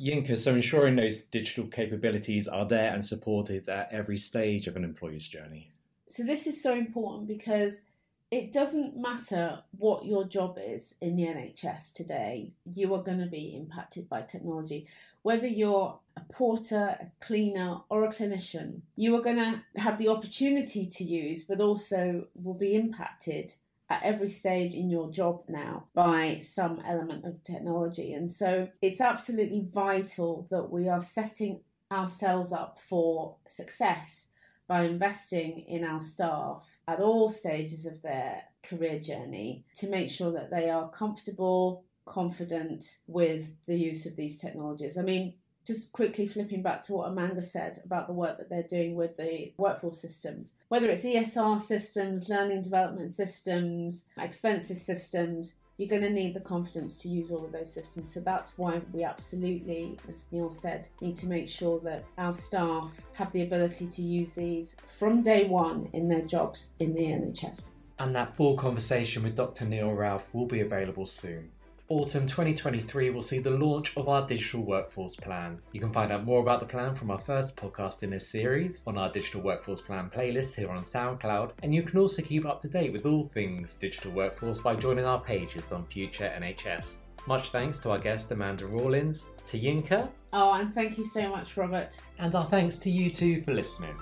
Yinka, 0.00 0.38
so 0.38 0.54
ensuring 0.54 0.94
those 0.94 1.18
digital 1.18 1.66
capabilities 1.66 2.46
are 2.46 2.66
there 2.66 2.92
and 2.92 3.04
supported 3.04 3.68
at 3.68 3.88
every 3.92 4.16
stage 4.16 4.68
of 4.68 4.76
an 4.76 4.84
employee's 4.84 5.26
journey. 5.26 5.72
So, 6.06 6.22
this 6.22 6.46
is 6.46 6.62
so 6.62 6.74
important 6.74 7.26
because 7.26 7.82
it 8.30 8.52
doesn't 8.52 8.96
matter 8.96 9.60
what 9.70 10.04
your 10.04 10.24
job 10.24 10.58
is 10.60 10.94
in 11.00 11.16
the 11.16 11.24
NHS 11.24 11.94
today, 11.94 12.52
you 12.64 12.94
are 12.94 13.02
going 13.02 13.20
to 13.20 13.26
be 13.26 13.56
impacted 13.56 14.08
by 14.08 14.22
technology. 14.22 14.86
Whether 15.22 15.46
you're 15.46 15.98
a 16.16 16.20
porter, 16.32 16.96
a 17.00 17.10
cleaner, 17.20 17.78
or 17.88 18.04
a 18.04 18.12
clinician, 18.12 18.82
you 18.96 19.16
are 19.16 19.22
going 19.22 19.36
to 19.36 19.62
have 19.80 19.96
the 19.96 20.08
opportunity 20.08 20.84
to 20.86 21.04
use, 21.04 21.44
but 21.44 21.60
also 21.60 22.26
will 22.34 22.54
be 22.54 22.74
impacted 22.74 23.54
at 23.90 24.02
every 24.02 24.28
stage 24.28 24.74
in 24.74 24.90
your 24.90 25.10
job 25.10 25.44
now 25.48 25.84
by 25.94 26.40
some 26.40 26.82
element 26.84 27.24
of 27.24 27.42
technology. 27.42 28.12
And 28.12 28.30
so 28.30 28.68
it's 28.82 29.00
absolutely 29.00 29.66
vital 29.72 30.46
that 30.50 30.70
we 30.70 30.88
are 30.88 31.00
setting 31.00 31.62
ourselves 31.90 32.52
up 32.52 32.78
for 32.86 33.36
success 33.46 34.27
by 34.68 34.84
investing 34.84 35.64
in 35.66 35.82
our 35.82 35.98
staff 35.98 36.68
at 36.86 37.00
all 37.00 37.28
stages 37.28 37.86
of 37.86 38.00
their 38.02 38.42
career 38.62 39.00
journey 39.00 39.64
to 39.74 39.88
make 39.88 40.10
sure 40.10 40.30
that 40.32 40.50
they 40.50 40.70
are 40.70 40.90
comfortable, 40.90 41.84
confident 42.04 42.98
with 43.06 43.54
the 43.66 43.76
use 43.76 44.06
of 44.06 44.14
these 44.14 44.40
technologies. 44.40 44.98
I 44.98 45.02
mean, 45.02 45.34
just 45.66 45.92
quickly 45.92 46.26
flipping 46.26 46.62
back 46.62 46.80
to 46.82 46.94
what 46.94 47.08
Amanda 47.08 47.42
said 47.42 47.82
about 47.84 48.06
the 48.06 48.14
work 48.14 48.38
that 48.38 48.48
they're 48.48 48.62
doing 48.62 48.94
with 48.94 49.16
the 49.18 49.52
workforce 49.58 50.00
systems, 50.00 50.54
whether 50.68 50.88
it's 50.88 51.04
ESR 51.04 51.60
systems, 51.60 52.28
learning 52.28 52.62
development 52.62 53.10
systems, 53.10 54.06
expenses 54.16 54.84
systems, 54.84 55.56
you're 55.78 55.88
going 55.88 56.02
to 56.02 56.10
need 56.10 56.34
the 56.34 56.40
confidence 56.40 57.00
to 57.00 57.08
use 57.08 57.30
all 57.30 57.44
of 57.44 57.52
those 57.52 57.72
systems. 57.72 58.12
So 58.12 58.20
that's 58.20 58.58
why 58.58 58.82
we 58.92 59.04
absolutely, 59.04 59.96
as 60.08 60.30
Neil 60.32 60.50
said, 60.50 60.88
need 61.00 61.16
to 61.16 61.26
make 61.26 61.48
sure 61.48 61.78
that 61.80 62.04
our 62.18 62.32
staff 62.32 62.90
have 63.12 63.32
the 63.32 63.42
ability 63.42 63.86
to 63.86 64.02
use 64.02 64.32
these 64.32 64.76
from 64.98 65.22
day 65.22 65.46
one 65.46 65.88
in 65.92 66.08
their 66.08 66.22
jobs 66.22 66.74
in 66.80 66.94
the 66.94 67.02
NHS. 67.02 67.70
And 68.00 68.14
that 68.16 68.36
full 68.36 68.56
conversation 68.56 69.22
with 69.22 69.36
Dr. 69.36 69.64
Neil 69.64 69.92
Ralph 69.92 70.34
will 70.34 70.46
be 70.46 70.60
available 70.60 71.06
soon. 71.06 71.50
Autumn 71.90 72.26
2023 72.26 73.08
will 73.08 73.22
see 73.22 73.38
the 73.38 73.48
launch 73.48 73.96
of 73.96 74.10
our 74.10 74.26
digital 74.26 74.60
workforce 74.60 75.16
plan. 75.16 75.58
You 75.72 75.80
can 75.80 75.90
find 75.90 76.12
out 76.12 76.26
more 76.26 76.40
about 76.42 76.60
the 76.60 76.66
plan 76.66 76.94
from 76.94 77.10
our 77.10 77.18
first 77.18 77.56
podcast 77.56 78.02
in 78.02 78.10
this 78.10 78.28
series 78.28 78.82
on 78.86 78.98
our 78.98 79.10
digital 79.10 79.40
workforce 79.40 79.80
plan 79.80 80.10
playlist 80.10 80.54
here 80.54 80.68
on 80.68 80.80
SoundCloud, 80.80 81.52
and 81.62 81.74
you 81.74 81.82
can 81.82 81.98
also 81.98 82.20
keep 82.20 82.44
up 82.44 82.60
to 82.60 82.68
date 82.68 82.92
with 82.92 83.06
all 83.06 83.26
things 83.28 83.76
digital 83.76 84.12
workforce 84.12 84.58
by 84.58 84.74
joining 84.74 85.06
our 85.06 85.18
pages 85.18 85.72
on 85.72 85.86
Future 85.86 86.30
NHS. 86.38 86.98
Much 87.26 87.52
thanks 87.52 87.78
to 87.78 87.90
our 87.90 87.98
guest 87.98 88.30
Amanda 88.32 88.66
Rawlings, 88.66 89.30
to 89.46 89.58
Yinka. 89.58 90.10
Oh, 90.34 90.52
and 90.52 90.74
thank 90.74 90.98
you 90.98 91.06
so 91.06 91.30
much, 91.30 91.56
Robert. 91.56 91.96
And 92.18 92.34
our 92.34 92.44
thanks 92.50 92.76
to 92.76 92.90
you 92.90 93.08
too 93.08 93.40
for 93.40 93.54
listening. 93.54 93.96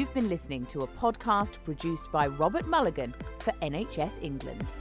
You've 0.00 0.14
been 0.14 0.30
listening 0.30 0.64
to 0.68 0.78
a 0.78 0.86
podcast 0.86 1.62
produced 1.62 2.10
by 2.10 2.26
Robert 2.26 2.66
Mulligan 2.66 3.14
for 3.40 3.52
NHS 3.60 4.12
England. 4.22 4.72